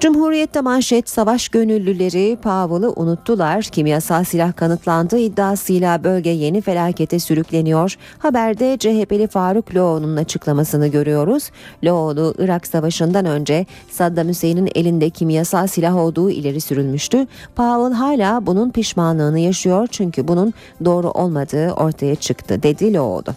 [0.00, 3.62] Cumhuriyet'te manşet savaş gönüllüleri Powell'ı unuttular.
[3.64, 7.96] Kimyasal silah kanıtlandığı iddiasıyla bölge yeni felakete sürükleniyor.
[8.18, 11.50] Haberde CHP'li Faruk Loğlu'nun açıklamasını görüyoruz.
[11.84, 17.26] Loğlu Irak Savaşı'ndan önce Saddam Hüseyin'in elinde kimyasal silah olduğu ileri sürülmüştü.
[17.56, 20.52] Powell hala bunun pişmanlığını yaşıyor çünkü bunun
[20.84, 23.34] doğru olmadığı ortaya çıktı dedi Loğlu.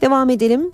[0.00, 0.70] Devam edelim.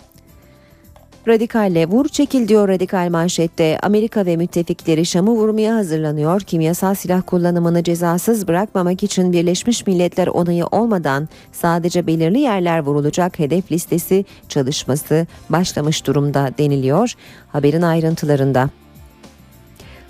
[1.29, 3.79] Radikalle vur çekil diyor radikal manşette.
[3.83, 6.41] Amerika ve müttefikleri Şam'ı vurmaya hazırlanıyor.
[6.41, 13.73] Kimyasal silah kullanımını cezasız bırakmamak için Birleşmiş Milletler onayı olmadan sadece belirli yerler vurulacak hedef
[13.73, 17.15] listesi çalışması başlamış durumda deniliyor.
[17.49, 18.71] Haberin ayrıntılarında.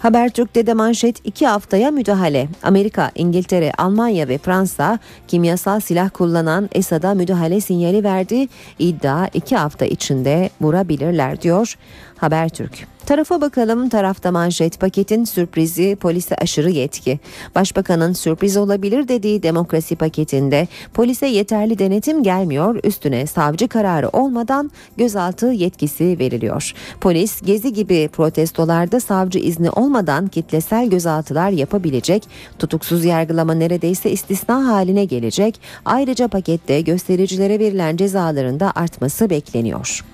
[0.01, 2.49] Habertürk'te de manşet iki haftaya müdahale.
[2.63, 4.99] Amerika, İngiltere, Almanya ve Fransa
[5.29, 8.49] kimyasal silah kullanan Esad'a müdahale sinyali verdi.
[8.79, 11.75] İddia iki hafta içinde vurabilirler diyor
[12.21, 12.87] Habertürk.
[13.07, 17.19] Tarafa bakalım tarafta manşet paketin sürprizi polise aşırı yetki.
[17.55, 25.47] Başbakanın sürpriz olabilir dediği demokrasi paketinde polise yeterli denetim gelmiyor üstüne savcı kararı olmadan gözaltı
[25.47, 26.73] yetkisi veriliyor.
[27.01, 35.05] Polis gezi gibi protestolarda savcı izni olmadan kitlesel gözaltılar yapabilecek tutuksuz yargılama neredeyse istisna haline
[35.05, 35.61] gelecek.
[35.85, 40.05] Ayrıca pakette göstericilere verilen cezaların da artması bekleniyor.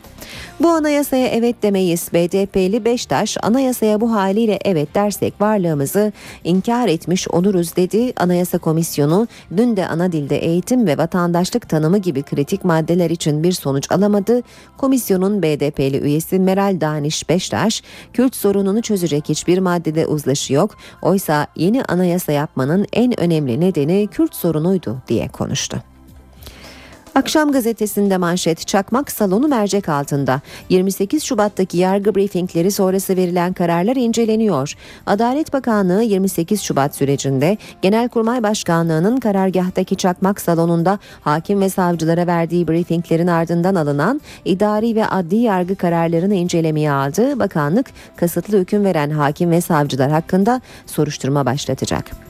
[0.61, 2.09] Bu anayasaya evet demeyiz.
[2.15, 6.13] BDP'li Beştaş anayasaya bu haliyle evet dersek varlığımızı
[6.45, 8.13] inkar etmiş oluruz dedi.
[8.17, 13.53] Anayasa Komisyonu dün de ana dilde eğitim ve vatandaşlık tanımı gibi kritik maddeler için bir
[13.53, 14.43] sonuç alamadı.
[14.79, 17.83] Komisyonun BDP'li üyesi Meral Daniş Beştaş,
[18.13, 20.77] Kürt sorununu çözecek hiçbir maddede uzlaşı yok.
[21.03, 25.96] Oysa yeni anayasa yapmanın en önemli nedeni Kürt sorunuydu diye konuştu.
[27.17, 30.41] Akşam gazetesinde manşet çakmak salonu mercek altında.
[30.69, 34.75] 28 Şubat'taki yargı briefingleri sonrası verilen kararlar inceleniyor.
[35.07, 43.27] Adalet Bakanlığı 28 Şubat sürecinde Genelkurmay Başkanlığı'nın karargahtaki çakmak salonunda hakim ve savcılara verdiği briefinglerin
[43.27, 47.39] ardından alınan idari ve adli yargı kararlarını incelemeye aldı.
[47.39, 47.87] Bakanlık
[48.17, 52.26] kasıtlı hüküm veren hakim ve savcılar hakkında soruşturma başlatacak.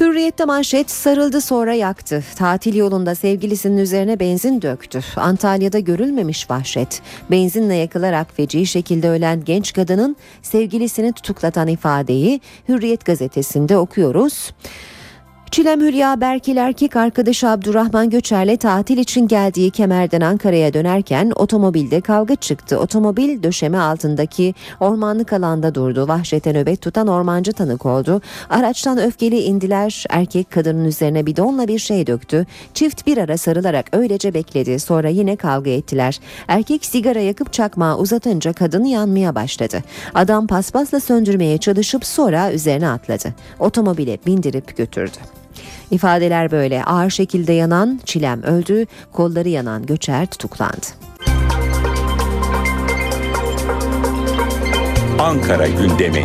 [0.00, 2.24] Hürriyette manşet sarıldı sonra yaktı.
[2.36, 5.00] Tatil yolunda sevgilisinin üzerine benzin döktü.
[5.16, 7.02] Antalya'da görülmemiş vahşet.
[7.30, 14.50] Benzinle yakılarak feci şekilde ölen genç kadının sevgilisini tutuklatan ifadeyi Hürriyet gazetesinde okuyoruz.
[15.50, 22.34] Çilem Hülya Berkil erkek arkadaşı Abdurrahman Göçer'le tatil için geldiği Kemer'den Ankara'ya dönerken otomobilde kavga
[22.36, 22.78] çıktı.
[22.78, 26.08] Otomobil döşeme altındaki ormanlık alanda durdu.
[26.08, 28.20] Vahşete nöbet tutan ormancı tanık oldu.
[28.50, 30.04] Araçtan öfkeli indiler.
[30.10, 32.46] Erkek kadının üzerine bidonla bir şey döktü.
[32.74, 34.80] Çift bir ara sarılarak öylece bekledi.
[34.80, 36.20] Sonra yine kavga ettiler.
[36.48, 39.82] Erkek sigara yakıp çakmağı uzatınca kadın yanmaya başladı.
[40.14, 43.34] Adam paspasla söndürmeye çalışıp sonra üzerine atladı.
[43.58, 45.39] Otomobile bindirip götürdü.
[45.90, 50.86] İfadeler böyle ağır şekilde yanan Çilem öldü, kolları yanan Göçer tutuklandı.
[55.18, 56.24] Ankara gündemi.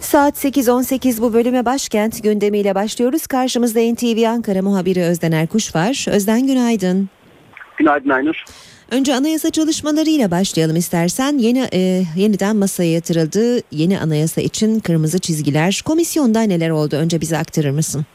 [0.00, 3.26] Saat 8.18 bu bölüme başkent gündemiyle başlıyoruz.
[3.26, 6.06] Karşımızda NTV Ankara muhabiri Özden Erkuş var.
[6.08, 7.08] Özden günaydın.
[7.78, 8.44] Günaydın Aynur.
[8.92, 11.38] Önce anayasa çalışmalarıyla başlayalım istersen.
[11.38, 13.62] Yeni e, yeniden masaya yatırıldı.
[13.70, 15.82] Yeni anayasa için kırmızı çizgiler.
[15.86, 16.96] Komisyonda neler oldu?
[16.96, 18.06] Önce bize aktarır mısın?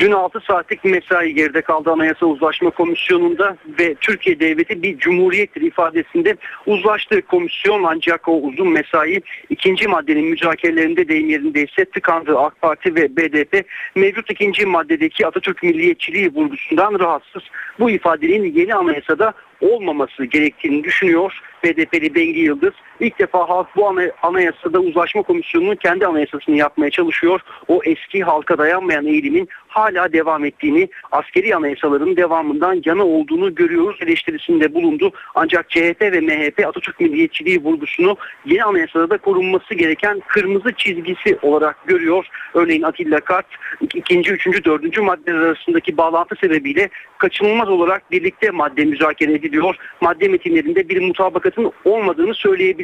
[0.00, 6.36] Dün 6 saatlik mesai geride kaldı Anayasa Uzlaşma Komisyonu'nda ve Türkiye Devleti bir cumhuriyettir ifadesinde
[6.66, 12.38] uzlaştı komisyon ancak o uzun mesai ikinci maddenin müzakerelerinde deyim yerindeyse tıkandı.
[12.38, 17.42] AK Parti ve BDP mevcut ikinci maddedeki Atatürk milliyetçiliği vurgusundan rahatsız.
[17.78, 21.40] Bu ifadenin yeni anayasada olmaması gerektiğini düşünüyor.
[21.64, 27.40] BDP'li Bengi Yıldız ilk defa halk bu ana- anayasada uzlaşma komisyonunun kendi anayasasını yapmaya çalışıyor.
[27.68, 34.74] O eski halka dayanmayan eğilimin hala devam ettiğini, askeri anayasaların devamından yana olduğunu görüyoruz eleştirisinde
[34.74, 35.12] bulundu.
[35.34, 41.86] Ancak CHP ve MHP Atatürk milliyetçiliği vurgusunu yeni anayasada da korunması gereken kırmızı çizgisi olarak
[41.86, 42.26] görüyor.
[42.54, 43.46] Örneğin Atilla Kart
[43.94, 46.88] ikinci, üçüncü, dördüncü maddeler arasındaki bağlantı sebebiyle
[47.18, 49.76] kaçınılmaz olarak birlikte madde müzakere ediliyor.
[50.00, 52.34] Madde metinlerinde bir mutabakatın olmadığını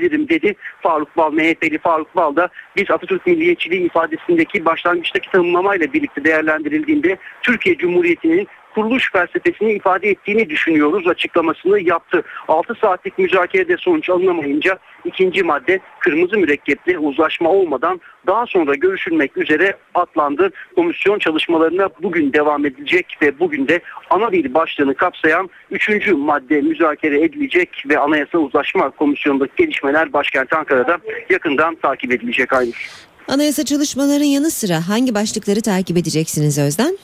[0.06, 0.54] söyleyebilirim dedi.
[0.82, 7.76] Faruk Bal, MHP'li Faruk Bal da biz Atatürk milliyetçiliği ifadesindeki başlangıçtaki tanımlamayla birlikte değerlendirildiğinde Türkiye
[7.76, 12.22] Cumhuriyeti'nin kuruluş felsefesini ifade ettiğini düşünüyoruz açıklamasını yaptı.
[12.48, 19.76] 6 saatlik müzakerede sonuç alınamayınca ikinci madde kırmızı mürekkepli uzlaşma olmadan daha sonra görüşülmek üzere
[19.94, 20.50] atlandı.
[20.74, 27.24] Komisyon çalışmalarına bugün devam edilecek ve bugün de ana dil başlığını kapsayan üçüncü madde müzakere
[27.24, 30.98] edilecek ve Anayasa Uzlaşma Komisyonu'ndaki gelişmeler başkent Ankara'da
[31.30, 32.90] yakından takip edilecek Aynur.
[33.28, 36.98] Anayasa çalışmaların yanı sıra hangi başlıkları takip edeceksiniz Özden?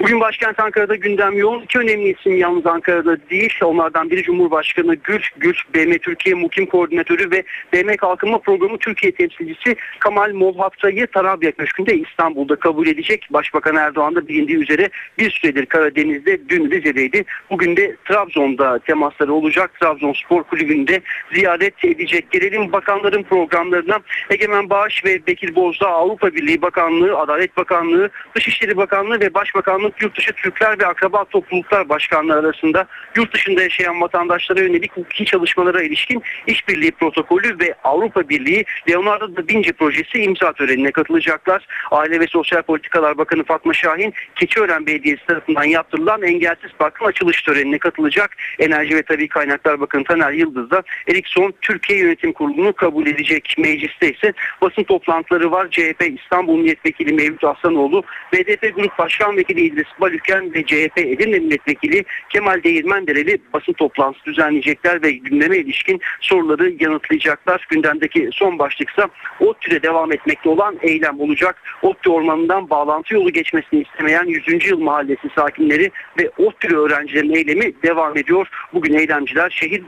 [0.00, 1.62] Bugün başkent Ankara'da gündem yoğun.
[1.62, 3.52] İki önemli isim yalnız Ankara'da değil.
[3.62, 7.42] Onlardan biri Cumhurbaşkanı Gül, Gül, BM Türkiye Mukim Koordinatörü ve
[7.72, 13.28] BM Kalkınma Programı Türkiye temsilcisi Kamal Molhafta'yı Tarabya Köşkü'nde İstanbul'da kabul edecek.
[13.30, 17.24] Başbakan Erdoğan da bilindiği üzere bir süredir Karadeniz'de, dün Rize'deydi.
[17.50, 19.70] Bugün de Trabzon'da temasları olacak.
[19.80, 21.00] Trabzonspor Kulübü'nde
[21.34, 22.30] ziyaret edecek.
[22.30, 23.98] Gelelim bakanların programlarına.
[24.30, 30.18] Egemen Bağış ve Bekir Bozdağ Avrupa Birliği Bakanlığı, Adalet Bakanlığı, Dışişleri Bakanlığı ve Başbakanlık Yurt
[30.18, 36.22] Dışı Türkler ve Akraba Topluluklar Başkanlığı arasında yurt dışında yaşayan vatandaşlara yönelik hukuki çalışmalara ilişkin
[36.46, 41.66] işbirliği protokolü ve Avrupa Birliği Leonardo da Vinci projesi imza törenine katılacaklar.
[41.90, 47.78] Aile ve Sosyal Politikalar Bakanı Fatma Şahin, Keçiören Belediyesi tarafından yaptırılan Engelsiz Park'ın açılış törenine
[47.78, 48.36] katılacak.
[48.58, 53.54] Enerji ve Tabii Kaynaklar Bakanı Taner Yıldız da Erikson Türkiye Yönetim Kurulu'nu kabul edecek.
[53.58, 54.32] Mecliste ise
[54.62, 55.70] basın toplantıları var.
[55.70, 62.04] CHP İstanbul Milletvekili Mevlüt Aslanoğlu, BDP Grup Başkan Vekili İdris Balüken ve CHP Edirne Milletvekili
[62.30, 67.66] Kemal Değirmendereli basın toplantısı düzenleyecekler ve gündeme ilişkin soruları yanıtlayacaklar.
[67.70, 69.08] Gündemdeki son başlıksa
[69.40, 71.56] ODTÜ'de devam etmekte olan eylem olacak.
[71.82, 74.66] ODTÜ ormanından bağlantı yolu geçmesini istemeyen 100.
[74.66, 78.48] Yıl Mahallesi sakinleri ve ODTÜ öğrencilerin eylemi devam ediyor.
[78.72, 79.82] Bugün eylemciler şehir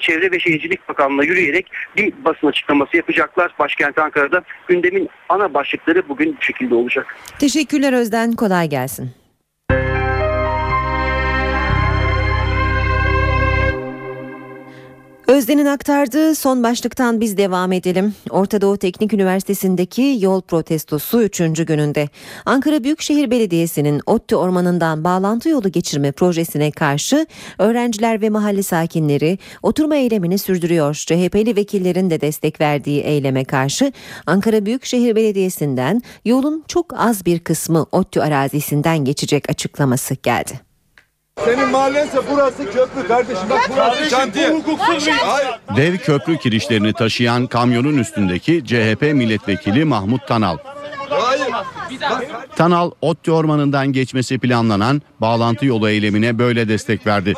[0.00, 1.66] Çevre ve Şehircilik Bakanlığı'na yürüyerek
[1.96, 3.54] bir basın açıklaması yapacaklar.
[3.58, 7.16] Başkent Ankara'da gündemin ana başlıkları bugün bu şekilde olacak.
[7.38, 9.10] Teşekkürler Özden kolay gelsin.
[15.30, 18.14] Özden'in aktardığı son başlıktan biz devam edelim.
[18.30, 21.38] Orta Doğu Teknik Üniversitesi'ndeki yol protestosu 3.
[21.38, 22.08] gününde.
[22.46, 27.26] Ankara Büyükşehir Belediyesi'nin ODTÜ Ormanı'ndan bağlantı yolu geçirme projesine karşı
[27.58, 30.94] öğrenciler ve mahalle sakinleri oturma eylemini sürdürüyor.
[30.94, 33.92] CHP'li vekillerin de destek verdiği eyleme karşı
[34.26, 40.69] Ankara Büyükşehir Belediyesi'nden yolun çok az bir kısmı ODTÜ arazisinden geçecek açıklaması geldi.
[41.44, 43.50] Senin mahallense burası köprü kardeşim.
[43.50, 44.52] Bak burası şantiye.
[44.52, 45.50] Bu hukuksuz bir Hayır.
[45.76, 50.56] Dev köprü kirişlerini taşıyan kamyonun üstündeki CHP milletvekili Mahmut Tanal.
[52.56, 57.34] Tanal, ODTÜ ormanından geçmesi planlanan bağlantı yolu eylemine böyle destek verdi.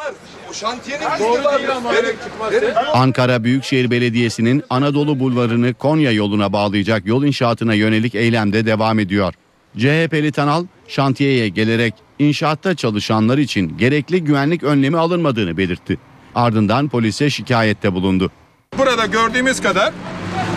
[2.94, 9.34] Ankara Büyükşehir Belediyesi'nin Anadolu Bulvarı'nı Konya yoluna bağlayacak yol inşaatına yönelik eylemde devam ediyor.
[9.78, 15.98] CHP'li Tanal şantiyeye gelerek inşaatta çalışanlar için gerekli güvenlik önlemi alınmadığını belirtti.
[16.34, 18.30] Ardından polise şikayette bulundu.
[18.78, 19.92] Burada gördüğümüz kadar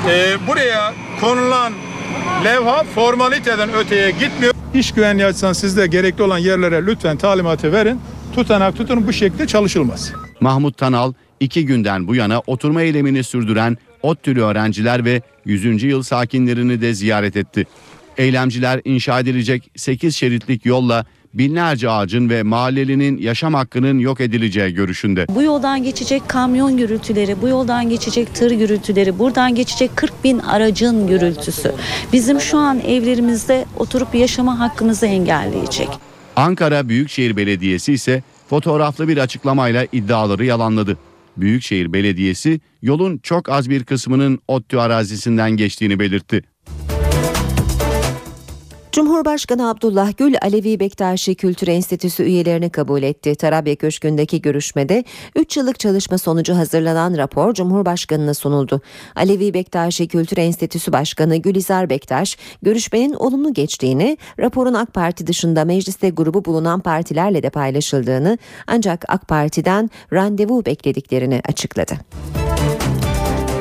[0.10, 1.74] e, buraya konulan
[2.44, 4.54] levha formaliteden öteye gitmiyor.
[4.74, 8.00] İş güvenliği açısından siz de gerekli olan yerlere lütfen talimatı verin.
[8.36, 10.14] Tutanak tutun bu şekilde çalışılmaz.
[10.40, 15.84] Mahmut Tanal iki günden bu yana oturma eylemini sürdüren ODTÜ'lü öğrenciler ve 100.
[15.84, 17.66] yıl sakinlerini de ziyaret etti.
[18.18, 25.26] Eylemciler inşa edilecek 8 şeritlik yolla binlerce ağacın ve mahallelinin yaşam hakkının yok edileceği görüşünde.
[25.36, 31.07] Bu yoldan geçecek kamyon gürültüleri, bu yoldan geçecek tır gürültüleri, buradan geçecek 40 bin aracın
[31.07, 31.72] gürültüsü.
[32.13, 35.89] Bizim şu an evlerimizde oturup yaşama hakkımızı engelleyecek.
[36.36, 40.97] Ankara Büyükşehir Belediyesi ise fotoğraflı bir açıklamayla iddiaları yalanladı.
[41.38, 46.43] Büyükşehir Belediyesi yolun çok az bir kısmının ODTÜ arazisinden geçtiğini belirtti.
[48.96, 53.36] Cumhurbaşkanı Abdullah Gül Alevi Bektaşi Kültür Enstitüsü üyelerini kabul etti.
[53.36, 55.04] Tarabya Köşkü'ndeki görüşmede
[55.36, 58.82] 3 yıllık çalışma sonucu hazırlanan rapor Cumhurbaşkanı'na sunuldu.
[59.16, 66.10] Alevi Bektaşi Kültür Enstitüsü Başkanı Gülizar Bektaş, görüşmenin olumlu geçtiğini, raporun AK Parti dışında mecliste
[66.10, 68.38] grubu bulunan partilerle de paylaşıldığını
[68.68, 71.93] ancak AK Parti'den randevu beklediklerini açıkladı.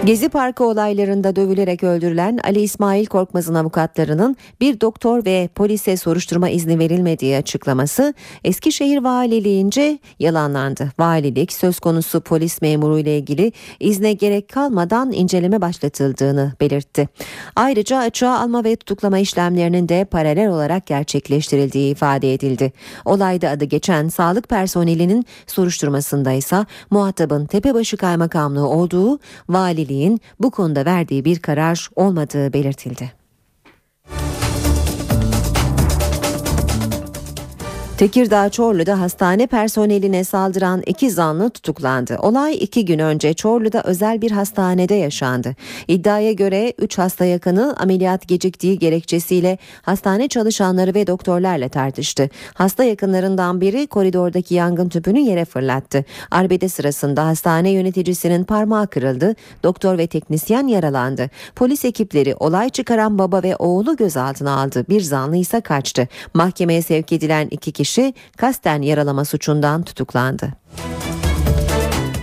[0.07, 6.79] Gezi Parkı olaylarında dövülerek öldürülen Ali İsmail Korkmaz'ın avukatlarının bir doktor ve polise soruşturma izni
[6.79, 10.93] verilmediği açıklaması Eskişehir Valiliğince yalanlandı.
[10.99, 17.09] Valilik söz konusu polis memuru ile ilgili izne gerek kalmadan inceleme başlatıldığını belirtti.
[17.57, 22.73] Ayrıca açığa alma ve tutuklama işlemlerinin de paralel olarak gerçekleştirildiği ifade edildi.
[23.05, 29.19] Olayda adı geçen sağlık personelinin soruşturmasında ise muhatabın Tepebaşı Kaymakamlığı olduğu
[29.95, 33.24] valiliğin bu konuda verdiği bir karar olmadığı belirtildi.
[37.99, 42.19] Tekirdağ Çorlu'da hastane personeline saldıran iki zanlı tutuklandı.
[42.19, 45.55] Olay iki gün önce Çorlu'da özel bir hastanede yaşandı.
[45.89, 52.31] İddiaya göre 3 hasta yakını ameliyat geciktiği gerekçesiyle hastane çalışanları ve doktorlarla tartıştı.
[52.55, 56.05] Hasta yakınlarından biri koridordaki yangın tüpünü yere fırlattı.
[56.31, 59.35] Arbede sırasında hastane yöneticisinin parmağı kırıldı.
[59.63, 61.31] Doktor ve teknisyen yaralandı.
[61.57, 64.85] Polis ekipleri olay çıkaran baba ve oğlu gözaltına aldı.
[64.89, 66.09] Bir zanlı ise kaçtı.
[66.35, 67.84] Mahkemeye sevk edilen iki kişi
[68.37, 70.65] kasten yaralama suçundan tutuklandı.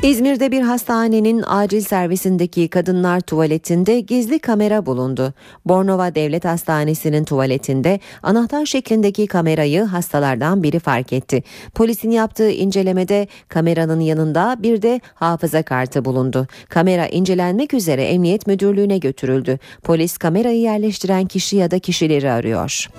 [0.03, 5.33] İzmir'de bir hastanenin acil servisindeki kadınlar tuvaletinde gizli kamera bulundu.
[5.65, 11.43] Bornova Devlet Hastanesi'nin tuvaletinde anahtar şeklindeki kamerayı hastalardan biri fark etti.
[11.75, 16.47] Polisin yaptığı incelemede kameranın yanında bir de hafıza kartı bulundu.
[16.69, 19.59] Kamera incelenmek üzere Emniyet Müdürlüğü'ne götürüldü.
[19.83, 22.89] Polis kamerayı yerleştiren kişi ya da kişileri arıyor.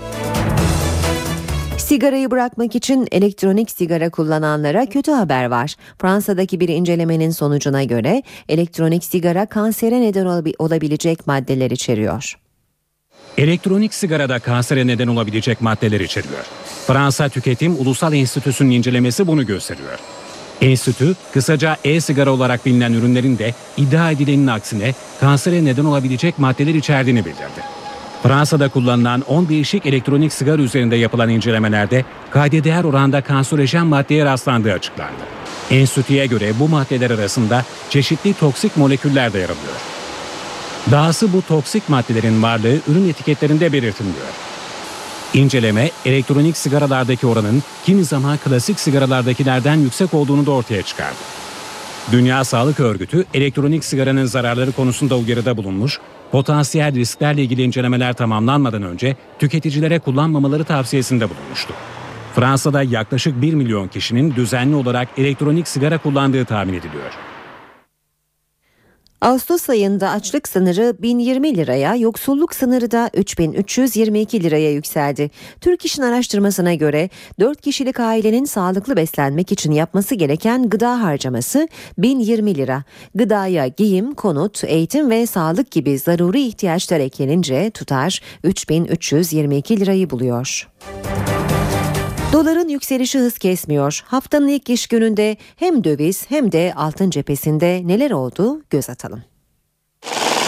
[1.82, 5.74] Sigarayı bırakmak için elektronik sigara kullananlara kötü haber var.
[5.98, 10.26] Fransa'daki bir incelemenin sonucuna göre elektronik sigara kansere neden
[10.58, 12.38] olabilecek maddeler içeriyor.
[13.38, 16.44] Elektronik sigarada kansere neden olabilecek maddeler içeriyor.
[16.86, 19.98] Fransa Tüketim Ulusal Enstitüsü'nün incelemesi bunu gösteriyor.
[20.60, 27.24] Enstitü, kısaca e-sigara olarak bilinen ürünlerin de iddia edilenin aksine kansere neden olabilecek maddeler içerdiğini
[27.24, 27.71] bildirdi.
[28.22, 34.72] Fransa'da kullanılan 10 değişik elektronik sigara üzerinde yapılan incelemelerde kayda değer oranda kanserojen maddeye rastlandığı
[34.72, 35.22] açıklandı.
[35.70, 39.76] Enstitüye göre bu maddeler arasında çeşitli toksik moleküller de yer alıyor.
[40.90, 44.26] Dahası bu toksik maddelerin varlığı ürün etiketlerinde belirtilmiyor.
[45.34, 51.16] İnceleme, elektronik sigaralardaki oranın kimi zaman klasik sigaralardakilerden yüksek olduğunu da ortaya çıkardı.
[52.12, 56.00] Dünya Sağlık Örgütü elektronik sigaranın zararları konusunda uyarıda bulunmuş,
[56.32, 61.74] potansiyel risklerle ilgili incelemeler tamamlanmadan önce tüketicilere kullanmamaları tavsiyesinde bulunmuştu.
[62.34, 67.31] Fransa'da yaklaşık 1 milyon kişinin düzenli olarak elektronik sigara kullandığı tahmin ediliyor.
[69.22, 75.30] Ağustos ayında açlık sınırı 1020 liraya, yoksulluk sınırı da 3322 liraya yükseldi.
[75.60, 77.10] Türk İş'in araştırmasına göre
[77.40, 81.68] 4 kişilik ailenin sağlıklı beslenmek için yapması gereken gıda harcaması
[81.98, 82.84] 1020 lira.
[83.14, 90.68] Gıdaya giyim, konut, eğitim ve sağlık gibi zaruri ihtiyaçlar eklenince tutar 3322 lirayı buluyor.
[92.32, 94.02] Doların yükselişi hız kesmiyor.
[94.06, 99.22] Haftanın ilk iş gününde hem döviz hem de altın cephesinde neler oldu göz atalım.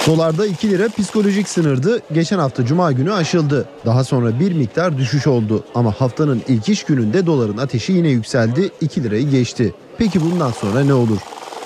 [0.07, 2.03] Dolarda 2 lira psikolojik sınırdı.
[2.13, 3.69] Geçen hafta cuma günü aşıldı.
[3.87, 5.65] Daha sonra bir miktar düşüş oldu.
[5.75, 8.71] Ama haftanın ilk iş gününde doların ateşi yine yükseldi.
[8.81, 9.75] 2 lirayı geçti.
[9.99, 11.19] Peki bundan sonra ne olur?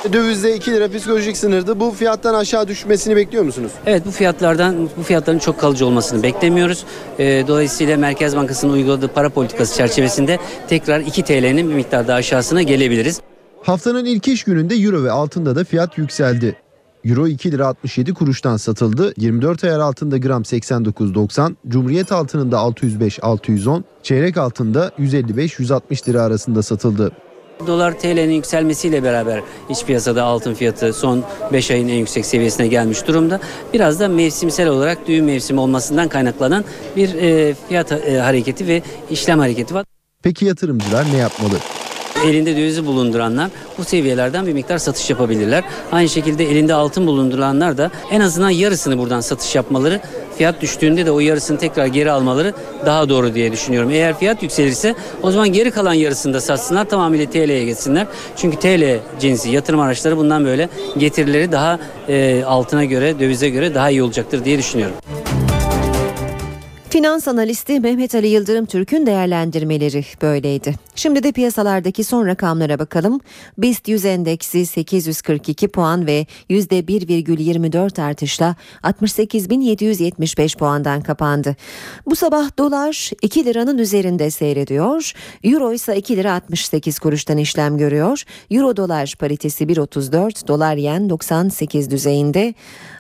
[0.05, 1.81] Dövizde 2 lira psikolojik sınırdı.
[1.81, 3.73] Bu fiyattan aşağı düşmesini bekliyor musunuz?
[3.87, 6.85] Evet bu fiyatlardan bu fiyatların çok kalıcı olmasını beklemiyoruz.
[7.19, 10.39] Ee, dolayısıyla Merkez Bankası'nın uyguladığı para politikası çerçevesinde
[10.69, 13.21] tekrar 2 TL'nin bir miktar daha aşağısına gelebiliriz.
[13.63, 16.57] Haftanın ilk iş gününde euro ve altında da fiyat yükseldi.
[17.05, 19.13] Euro 2 lira 67 kuruştan satıldı.
[19.17, 27.13] 24 ayar altında gram 89.90, Cumhuriyet altınında 605-610, çeyrek altında 155-160 lira arasında satıldı.
[27.67, 33.07] Dolar TL'nin yükselmesiyle beraber iç piyasada altın fiyatı son 5 ayın en yüksek seviyesine gelmiş
[33.07, 33.41] durumda.
[33.73, 36.65] Biraz da mevsimsel olarak düğün mevsimi olmasından kaynaklanan
[36.97, 39.85] bir e, fiyat e, hareketi ve işlem hareketi var.
[40.23, 41.55] Peki yatırımcılar ne yapmalı?
[42.27, 45.65] Elinde dövizi bulunduranlar bu seviyelerden bir miktar satış yapabilirler.
[45.93, 50.01] Aynı şekilde elinde altın bulunduranlar da en azından yarısını buradan satış yapmaları
[50.39, 52.55] fiyat düştüğünde de o yarısını tekrar geri almaları
[52.87, 53.91] daha doğru diye düşünüyorum.
[53.91, 58.07] Eğer fiyat yükselirse o zaman geri kalan yarısını da satsınlar tamamıyla TL'ye geçsinler.
[58.37, 60.69] Çünkü TL cinsi yatırım araçları bundan böyle
[60.99, 61.79] getirileri daha
[62.09, 64.97] e, altına göre dövize göre daha iyi olacaktır diye düşünüyorum.
[66.91, 70.75] Finans analisti Mehmet Ali Yıldırım Türk'ün değerlendirmeleri böyleydi.
[70.95, 73.21] Şimdi de piyasalardaki son rakamlara bakalım.
[73.59, 81.57] BIST 100 endeksi 842 puan ve %1,24 artışla 68.775 puandan kapandı.
[82.07, 85.13] Bu sabah dolar 2 liranın üzerinde seyrediyor.
[85.45, 88.23] Euro ise 2 lira 68 kuruştan işlem görüyor.
[88.51, 92.55] Euro dolar paritesi 1.34, dolar yen 98 düzeyinde.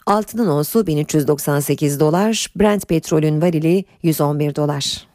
[0.06, 5.08] Altının onsu 1398 dolar, Brent petrolün varili 111 dolar.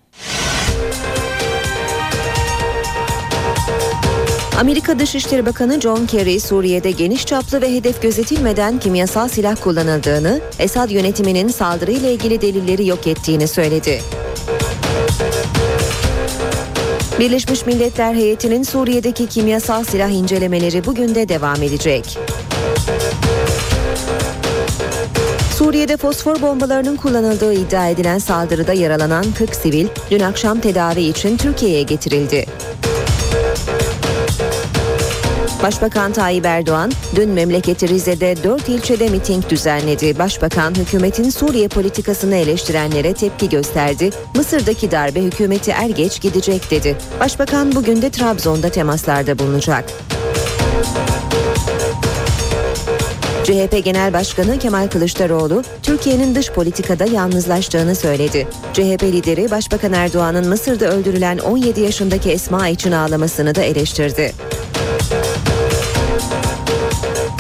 [4.59, 10.89] Amerika Dışişleri Bakanı John Kerry, Suriye'de geniş çaplı ve hedef gözetilmeden kimyasal silah kullanıldığını, Esad
[10.89, 14.01] yönetiminin saldırıyla ilgili delilleri yok ettiğini söyledi.
[17.19, 22.17] Birleşmiş Milletler heyetinin Suriye'deki kimyasal silah incelemeleri bugün de devam edecek.
[25.63, 31.83] Suriye'de fosfor bombalarının kullanıldığı iddia edilen saldırıda yaralanan 40 sivil dün akşam tedavi için Türkiye'ye
[31.83, 32.45] getirildi.
[35.63, 40.19] Başbakan Tayyip Erdoğan dün memleketi Rize'de 4 ilçede miting düzenledi.
[40.19, 44.09] Başbakan hükümetin Suriye politikasını eleştirenlere tepki gösterdi.
[44.35, 46.97] Mısır'daki darbe hükümeti er geç gidecek dedi.
[47.19, 49.85] Başbakan bugün de Trabzon'da temaslarda bulunacak.
[53.43, 58.47] CHP Genel Başkanı Kemal Kılıçdaroğlu, Türkiye'nin dış politikada yalnızlaştığını söyledi.
[58.73, 64.33] CHP lideri Başbakan Erdoğan'ın Mısır'da öldürülen 17 yaşındaki Esma için ağlamasını da eleştirdi.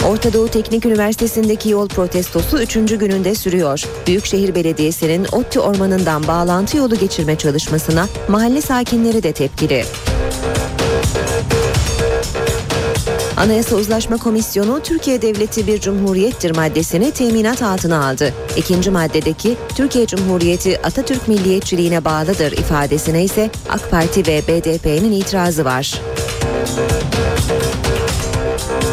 [0.07, 2.73] Orta Doğu Teknik Üniversitesi'ndeki yol protestosu 3.
[2.73, 3.83] gününde sürüyor.
[4.07, 9.83] Büyükşehir Belediyesi'nin ODTÜ ormanından bağlantı yolu geçirme çalışmasına mahalle sakinleri de tepkili.
[13.43, 18.33] Anayasa Uzlaşma Komisyonu Türkiye Devleti bir cumhuriyettir maddesini teminat altına aldı.
[18.57, 26.01] İkinci maddedeki Türkiye Cumhuriyeti Atatürk milliyetçiliğine bağlıdır ifadesine ise AK Parti ve BDP'nin itirazı var.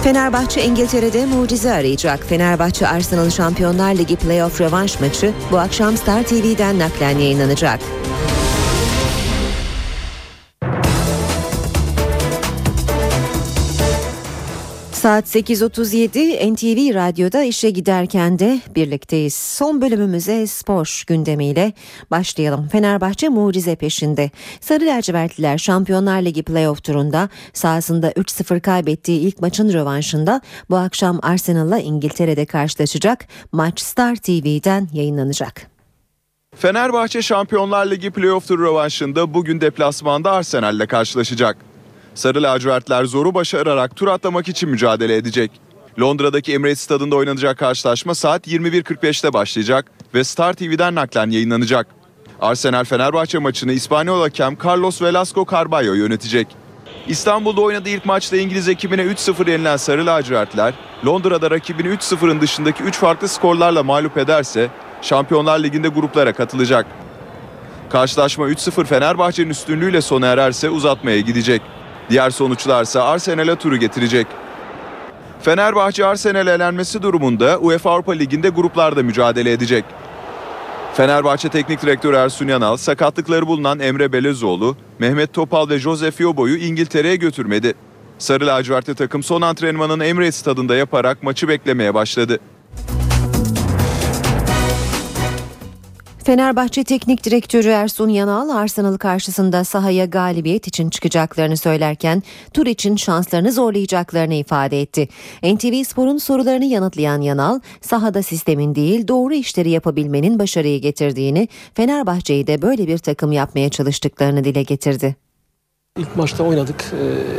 [0.05, 2.27] Fenerbahçe İngiltere'de mucize arayacak.
[2.29, 7.81] Fenerbahçe Arsenal Şampiyonlar Ligi playoff rövanş maçı bu akşam Star TV'den naklen yayınlanacak.
[15.01, 19.35] Saat 8.37 NTV Radyo'da işe giderken de birlikteyiz.
[19.35, 21.73] Son bölümümüze spor gündemiyle
[22.11, 22.69] başlayalım.
[22.69, 24.31] Fenerbahçe mucize peşinde.
[24.61, 30.41] Sarı lacivertliler Şampiyonlar Ligi playoff turunda sahasında 3-0 kaybettiği ilk maçın rövanşında
[30.71, 33.27] bu akşam Arsenal'la İngiltere'de karşılaşacak.
[33.53, 35.67] Maç Star TV'den yayınlanacak.
[36.57, 41.70] Fenerbahçe Şampiyonlar Ligi playoff turu rövanşında bugün deplasmanda Arsenal'le karşılaşacak.
[42.15, 45.51] Sarı lacivertler zoru başararak tur atlamak için mücadele edecek.
[46.01, 51.87] Londra'daki Emirates Stadında oynanacak karşılaşma saat 21.45'te başlayacak ve Star TV'den naklen yayınlanacak.
[52.41, 56.47] Arsenal Fenerbahçe maçını İspanyol hakem Carlos Velasco Carballo yönetecek.
[57.09, 60.75] İstanbul'da oynadığı ilk maçta İngiliz ekibine 3-0 yenilen Sarı lacivertler,
[61.07, 64.71] Londra'da rakibini 3-0'ın dışındaki 3 farklı skorlarla mağlup ederse
[65.03, 66.87] Şampiyonlar Ligi'nde gruplara katılacak.
[67.91, 71.63] Karşılaşma 3-0 Fenerbahçe'nin üstünlüğüyle sona ererse uzatmaya gidecek.
[72.11, 74.27] Diğer sonuçlarsa Arsenal'e turu getirecek.
[75.43, 79.85] Fenerbahçe Arsenal elenmesi durumunda UEFA Avrupa Ligi'nde gruplarda mücadele edecek.
[80.95, 87.17] Fenerbahçe Teknik Direktörü Ersun Yanal sakatlıkları bulunan Emre Belezoğlu, Mehmet Topal ve Josef Yobo'yu İngiltere'ye
[87.17, 87.75] götürmedi.
[88.19, 92.39] Sarı lacivertli takım son antrenmanını Emirates stadında yaparak maçı beklemeye başladı.
[96.25, 102.23] Fenerbahçe Teknik Direktörü Ersun Yanal Arsenal karşısında sahaya galibiyet için çıkacaklarını söylerken
[102.55, 105.09] tur için şanslarını zorlayacaklarını ifade etti.
[105.43, 112.63] NTV Spor'un sorularını yanıtlayan Yanal sahada sistemin değil doğru işleri yapabilmenin başarıyı getirdiğini Fenerbahçe'yi de
[112.63, 115.17] böyle bir takım yapmaya çalıştıklarını dile getirdi.
[115.99, 116.85] İlk maçta oynadık.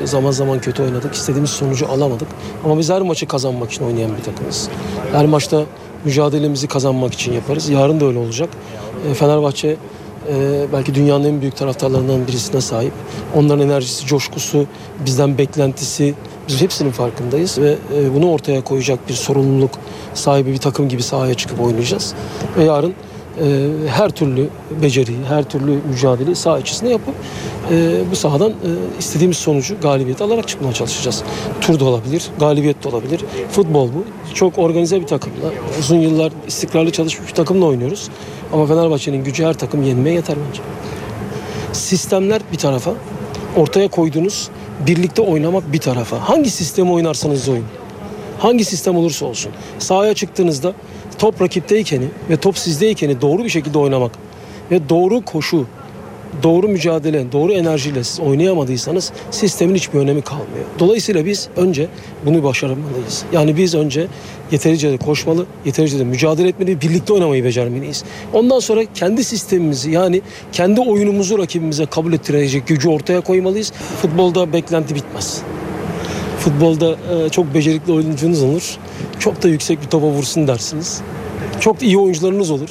[0.04, 1.14] Ee, zaman zaman kötü oynadık.
[1.14, 2.28] İstediğimiz sonucu alamadık.
[2.66, 4.70] Ama biz her maçı kazanmak için oynayan bir takımız.
[5.12, 5.66] Her maçta
[6.06, 7.70] mücadelemizi kazanmak için yaparız.
[7.70, 8.50] Yarın da öyle olacak.
[9.10, 9.68] Ee, Fenerbahçe
[10.30, 12.94] e, belki dünyanın en büyük taraftarlarından birisine sahip.
[13.36, 14.66] Onların enerjisi, coşkusu,
[15.06, 16.14] bizden beklentisi
[16.48, 19.72] biz hepsinin farkındayız ve e, bunu ortaya koyacak bir sorumluluk
[20.14, 22.14] sahibi bir takım gibi sahaya çıkıp oynayacağız.
[22.58, 22.94] Ve yarın
[23.42, 24.50] e, her türlü
[24.82, 27.16] beceriyi, her türlü mücadeleyi saha içerisinde yapıp
[27.72, 28.70] e, bu sahadan e,
[29.00, 31.24] istediğimiz sonucu galibiyet alarak çıkmaya çalışacağız.
[31.62, 33.22] Tur da olabilir, galibiyet de olabilir.
[33.52, 34.04] Futbol bu.
[34.34, 38.10] Çok organize bir takımla, uzun yıllar istikrarlı çalışmış bir takımla oynuyoruz.
[38.54, 40.62] Ama Fenerbahçe'nin gücü her takım yenmeye yeter bence.
[41.74, 42.94] Sistemler bir tarafa,
[43.58, 44.50] ortaya koyduğunuz
[44.88, 46.30] birlikte oynamak bir tarafa.
[46.30, 47.66] Hangi sistemi oynarsanız oyun.
[48.40, 49.52] Hangi sistem olursa olsun.
[49.80, 50.74] Sahaya çıktığınızda
[51.22, 54.12] top rakipteyken ve top sizdeyken doğru bir şekilde oynamak
[54.72, 55.66] ve doğru koşu,
[56.44, 60.66] doğru mücadele, doğru enerjiyle siz oynayamadıysanız sistemin hiçbir önemi kalmıyor.
[60.80, 61.88] Dolayısıyla biz önce
[62.26, 63.24] bunu başarmalıyız.
[63.34, 64.08] Yani biz önce
[64.52, 68.04] yeterince de koşmalı, yeterince de mücadele etmeli, birlikte oynamayı becermeliyiz.
[68.34, 73.72] Ondan sonra kendi sistemimizi yani kendi oyunumuzu rakibimize kabul ettirecek gücü ortaya koymalıyız.
[74.02, 75.42] Futbolda beklenti bitmez.
[76.40, 78.78] Futbolda e, çok becerikli oyuncunuz olur.
[79.20, 81.02] Çok da yüksek bir topa vursun dersiniz.
[81.60, 82.70] Çok da iyi oyuncularınız olur.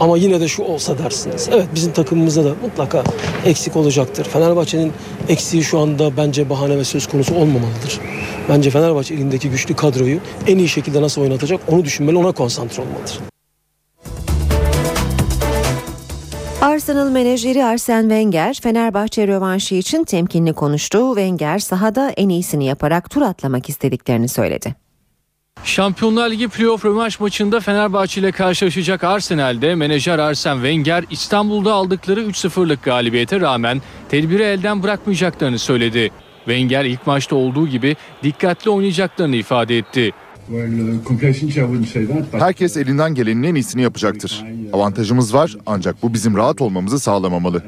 [0.00, 1.48] Ama yine de şu olsa dersiniz.
[1.52, 3.04] Evet bizim takımımızda da mutlaka
[3.46, 4.24] eksik olacaktır.
[4.24, 4.92] Fenerbahçe'nin
[5.28, 8.00] eksiği şu anda bence bahane ve söz konusu olmamalıdır.
[8.48, 13.18] Bence Fenerbahçe elindeki güçlü kadroyu en iyi şekilde nasıl oynatacak onu düşünmeli, ona konsantre olmalıdır.
[16.60, 21.14] Arsenal menajeri Arsene Wenger Fenerbahçe rövanşı için temkinli konuştu.
[21.14, 24.74] Wenger sahada en iyisini yaparak tur atlamak istediklerini söyledi.
[25.64, 32.82] Şampiyonlar Ligi playoff rövanş maçında Fenerbahçe ile karşılaşacak Arsenal'de menajer Arsene Wenger İstanbul'da aldıkları 3-0'lık
[32.82, 36.10] galibiyete rağmen tedbiri elden bırakmayacaklarını söyledi.
[36.44, 40.12] Wenger ilk maçta olduğu gibi dikkatli oynayacaklarını ifade etti.
[42.32, 44.44] Herkes elinden gelenin en iyisini yapacaktır.
[44.72, 47.62] Avantajımız var ancak bu bizim rahat olmamızı sağlamamalı.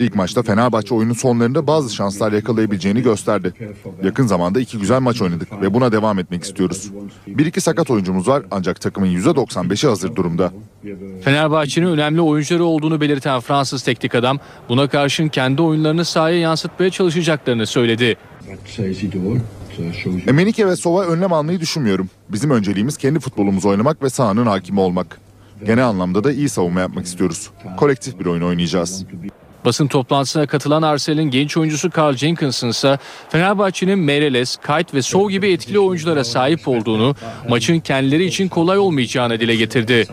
[0.00, 3.52] İlk maçta Fenerbahçe oyunun sonlarında bazı şanslar yakalayabileceğini gösterdi.
[4.04, 6.90] Yakın zamanda iki güzel maç oynadık ve buna devam etmek istiyoruz.
[7.26, 10.52] Bir iki sakat oyuncumuz var ancak takımın %95'i hazır durumda.
[11.24, 14.38] Fenerbahçe'nin önemli oyuncuları olduğunu belirten Fransız teknik adam
[14.68, 18.16] buna karşın kendi oyunlarını sahaya yansıtmaya çalışacaklarını söyledi.
[20.28, 22.10] Emenike ve Sova önlem almayı düşünmüyorum.
[22.28, 25.20] Bizim önceliğimiz kendi futbolumuzu oynamak ve sahanın hakimi olmak.
[25.66, 27.50] Genel anlamda da iyi savunma yapmak istiyoruz.
[27.76, 29.04] Kolektif bir oyun oynayacağız.
[29.64, 32.98] Basın toplantısına katılan Arsenal'in genç oyuncusu Carl Jenkinson ise
[33.28, 37.14] Fenerbahçe'nin Meireles, Kite ve Sov gibi etkili oyunculara sahip olduğunu,
[37.48, 40.06] maçın kendileri için kolay olmayacağını dile getirdi.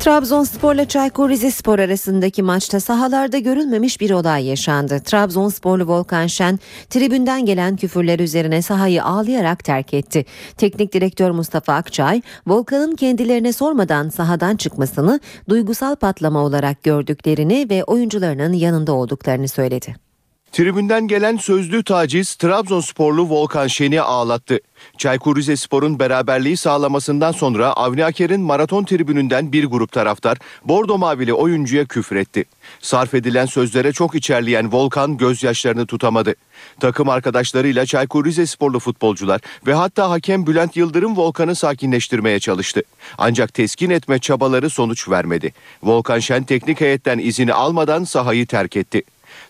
[0.00, 5.00] Trabzonspor'la Çaykur Rizespor arasındaki maçta sahalarda görülmemiş bir olay yaşandı.
[5.04, 6.58] Trabzonsporlu Volkan Şen
[6.90, 10.24] tribünden gelen küfürler üzerine sahayı ağlayarak terk etti.
[10.56, 18.52] Teknik direktör Mustafa Akçay, Volkan'ın kendilerine sormadan sahadan çıkmasını duygusal patlama olarak gördüklerini ve oyuncularının
[18.52, 20.09] yanında olduklarını söyledi.
[20.52, 24.60] Tribünden gelen sözlü taciz Trabzonsporlu Volkan Şen'i ağlattı.
[24.98, 31.84] Çaykur Rizespor'un beraberliği sağlamasından sonra Avni Aker'in maraton tribününden bir grup taraftar Bordo Mavili oyuncuya
[31.84, 32.44] küfretti.
[32.80, 36.34] Sarf edilen sözlere çok içerleyen Volkan gözyaşlarını tutamadı.
[36.80, 42.82] Takım arkadaşlarıyla Çaykur Rizesporlu futbolcular ve hatta hakem Bülent Yıldırım Volkan'ı sakinleştirmeye çalıştı.
[43.18, 45.52] Ancak teskin etme çabaları sonuç vermedi.
[45.82, 49.02] Volkan Şen teknik heyetten izini almadan sahayı terk etti.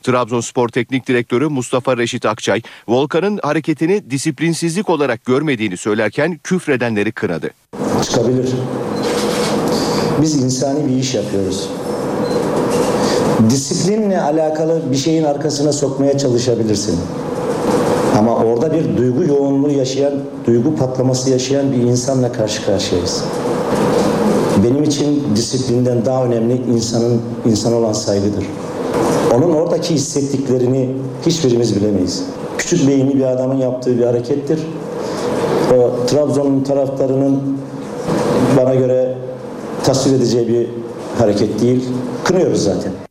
[0.02, 7.50] Trabzonspor Teknik Direktörü Mustafa Reşit Akçay, Volkan'ın hareketini disiplinsizlik olarak görmediğini söylerken küfredenleri kınadı.
[8.02, 8.50] Çıkabilir.
[10.22, 11.68] Biz insani bir iş yapıyoruz.
[13.50, 17.00] Disiplinle alakalı bir şeyin arkasına sokmaya çalışabilirsin.
[18.18, 20.12] Ama orada bir duygu yoğunluğu yaşayan,
[20.46, 23.24] duygu patlaması yaşayan bir insanla karşı karşıyayız.
[24.64, 28.44] Benim için disiplinden daha önemli insanın insan olan saygıdır.
[29.34, 30.90] Onun oradaki hissettiklerini
[31.26, 32.24] hiçbirimiz bilemeyiz.
[32.58, 34.60] Küçük beyinli bir adamın yaptığı bir harekettir.
[35.76, 37.58] O, Trabzon'un taraftarının
[38.56, 39.14] bana göre
[39.84, 40.66] tasvir edeceği bir
[41.18, 41.88] hareket değil.
[42.24, 43.09] Kınıyoruz zaten.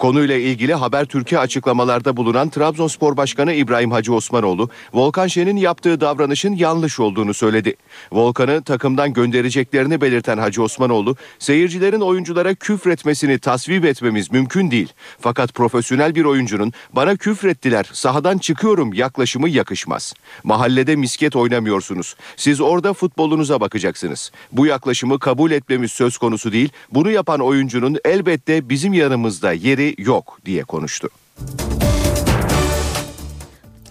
[0.00, 6.54] Konuyla ilgili Haber Türkiye açıklamalarda bulunan Trabzonspor Başkanı İbrahim Hacı Osmanoğlu, Volkan Şen'in yaptığı davranışın
[6.54, 7.74] yanlış olduğunu söyledi.
[8.12, 14.88] Volkan'ı takımdan göndereceklerini belirten Hacı Osmanoğlu, seyircilerin oyunculara küfretmesini tasvip etmemiz mümkün değil.
[15.20, 20.14] Fakat profesyonel bir oyuncunun bana küfrettiler, sahadan çıkıyorum yaklaşımı yakışmaz.
[20.44, 22.16] Mahallede misket oynamıyorsunuz.
[22.36, 24.32] Siz orada futbolunuza bakacaksınız.
[24.52, 26.68] Bu yaklaşımı kabul etmemiz söz konusu değil.
[26.92, 31.08] Bunu yapan oyuncunun elbette bizim yanımızda yeri yok diye konuştu.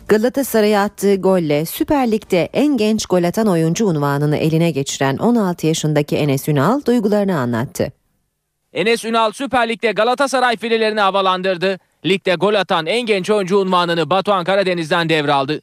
[0.08, 6.18] Galatasaray'a attığı golle Süper Lig'de en genç gol atan oyuncu unvanını eline geçiren 16 yaşındaki
[6.18, 7.92] Enes Ünal duygularını anlattı.
[8.74, 11.80] Enes Ünal Süper Lig'de Galatasaray filelerini havalandırdı.
[12.06, 15.62] Ligde gol atan en genç oyuncu unvanını Batuhan Karadeniz'den devraldı.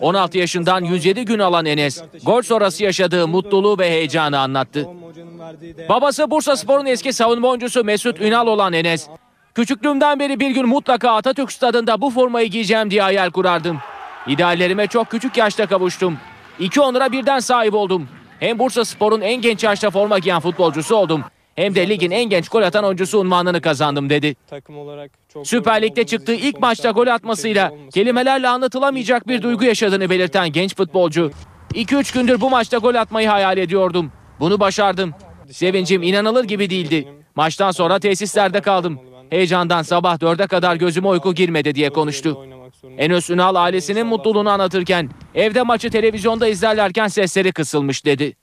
[0.00, 4.86] 16 yaşından 107 gün alan Enes, gol sonrası yaşadığı mutluluğu ve heyecanı anlattı.
[5.88, 9.08] Babası Bursa Spor'un eski savunma oyuncusu Mesut Ünal olan Enes,
[9.58, 13.78] Küçüklüğümden beri bir gün mutlaka Atatürk stadında bu formayı giyeceğim diye hayal kurardım.
[14.26, 16.18] İdeallerime çok küçük yaşta kavuştum.
[16.58, 18.08] İki onura birden sahip oldum.
[18.40, 21.24] Hem Bursa Spor'un en genç yaşta forma giyen futbolcusu oldum.
[21.56, 24.36] Hem de ligin en genç gol atan oyuncusu unvanını kazandım dedi.
[25.44, 31.30] Süper Lig'de çıktığı ilk maçta gol atmasıyla kelimelerle anlatılamayacak bir duygu yaşadığını belirten genç futbolcu.
[31.74, 34.12] 2-3 gündür bu maçta gol atmayı hayal ediyordum.
[34.40, 35.14] Bunu başardım.
[35.50, 37.08] Sevincim inanılır gibi değildi.
[37.34, 39.00] Maçtan sonra tesislerde kaldım.
[39.30, 42.46] Heyecandan sabah dörde kadar gözüme uyku girmedi diye konuştu.
[42.98, 48.36] Enes Ünal ailesinin mutluluğunu anlatırken evde maçı televizyonda izlerlerken sesleri kısılmış dedi.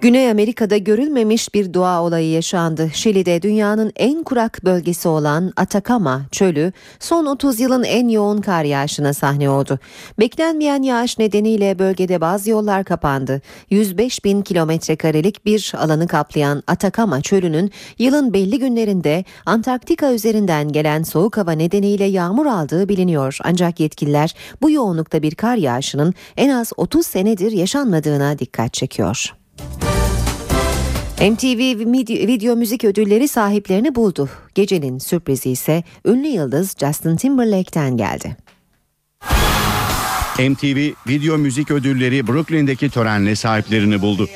[0.00, 2.90] Güney Amerika'da görülmemiş bir doğa olayı yaşandı.
[2.92, 9.14] Şili'de dünyanın en kurak bölgesi olan Atacama çölü son 30 yılın en yoğun kar yağışına
[9.14, 9.78] sahne oldu.
[10.18, 13.42] Beklenmeyen yağış nedeniyle bölgede bazı yollar kapandı.
[13.70, 21.02] 105 bin kilometre karelik bir alanı kaplayan Atacama çölünün yılın belli günlerinde Antarktika üzerinden gelen
[21.02, 23.38] soğuk hava nedeniyle yağmur aldığı biliniyor.
[23.44, 29.40] Ancak yetkililer bu yoğunlukta bir kar yağışının en az 30 senedir yaşanmadığına dikkat çekiyor.
[31.20, 31.92] MTV
[32.26, 34.28] Video, Müzik Ödülleri sahiplerini buldu.
[34.54, 38.36] Gecenin sürprizi ise ünlü yıldız Justin Timberlake'ten geldi.
[40.38, 44.28] MTV Video Müzik Ödülleri Brooklyn'deki törenle sahiplerini buldu.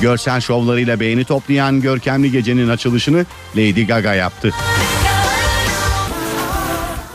[0.00, 4.50] Görsel şovlarıyla beğeni toplayan görkemli gecenin açılışını Lady Gaga yaptı.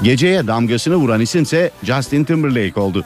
[0.03, 3.05] Geceye damgasını vuran isimse Justin Timberlake oldu.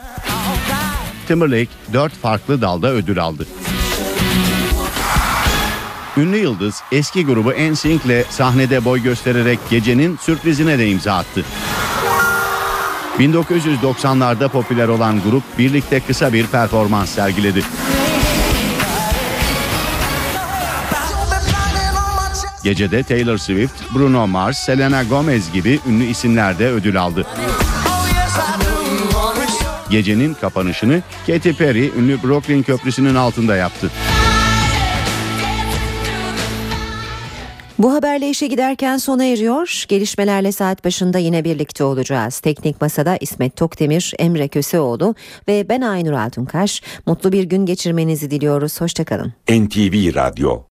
[1.28, 3.46] Timberlake dört farklı dalda ödül aldı.
[6.20, 11.44] Ünlü yıldız eski grubu NSYNC'le sahnede boy göstererek gecenin sürprizine de imza attı.
[13.18, 17.62] 1990'larda popüler olan grup birlikte kısa bir performans sergiledi.
[22.64, 27.26] Gecede Taylor Swift, Bruno Mars, Selena Gomez gibi ünlü isimler de ödül aldı.
[29.90, 33.90] Gecenin kapanışını Katy Perry ünlü Brooklyn Köprüsü'nün altında yaptı.
[37.82, 39.84] Bu haberle işe giderken sona eriyor.
[39.88, 42.40] Gelişmelerle saat başında yine birlikte olacağız.
[42.40, 45.14] Teknik Masada İsmet Tokdemir, Emre Köseoğlu
[45.48, 46.82] ve ben Aynur Altunkaş.
[47.06, 48.80] Mutlu bir gün geçirmenizi diliyoruz.
[48.80, 49.32] Hoşçakalın.
[49.50, 50.62] NTV Radyo